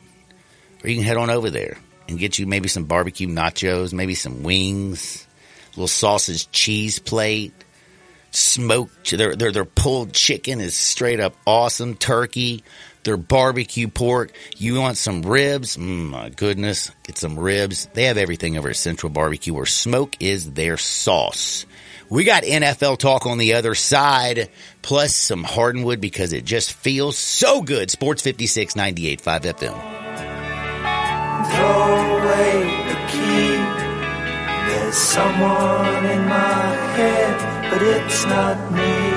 [0.82, 1.78] Or you can head on over there
[2.09, 5.26] and get you maybe some barbecue nachos, maybe some wings,
[5.70, 7.55] little sausage cheese plate,
[8.35, 12.64] smoked, their, their, their pulled chicken is straight up awesome, turkey,
[13.05, 14.32] their barbecue pork.
[14.57, 15.76] You want some ribs?
[15.76, 17.89] Mm, my goodness, get some ribs.
[17.95, 21.66] They have everything over at Central Barbecue where smoke is their sauce.
[22.11, 24.51] We got NFL talk on the other side,
[24.82, 27.91] plus some Hardenwood because it just feels so good.
[27.91, 30.05] Sports 56 98 5 FM.
[31.51, 33.57] throw away the key.
[34.68, 39.14] There's someone in my head, but it's not me.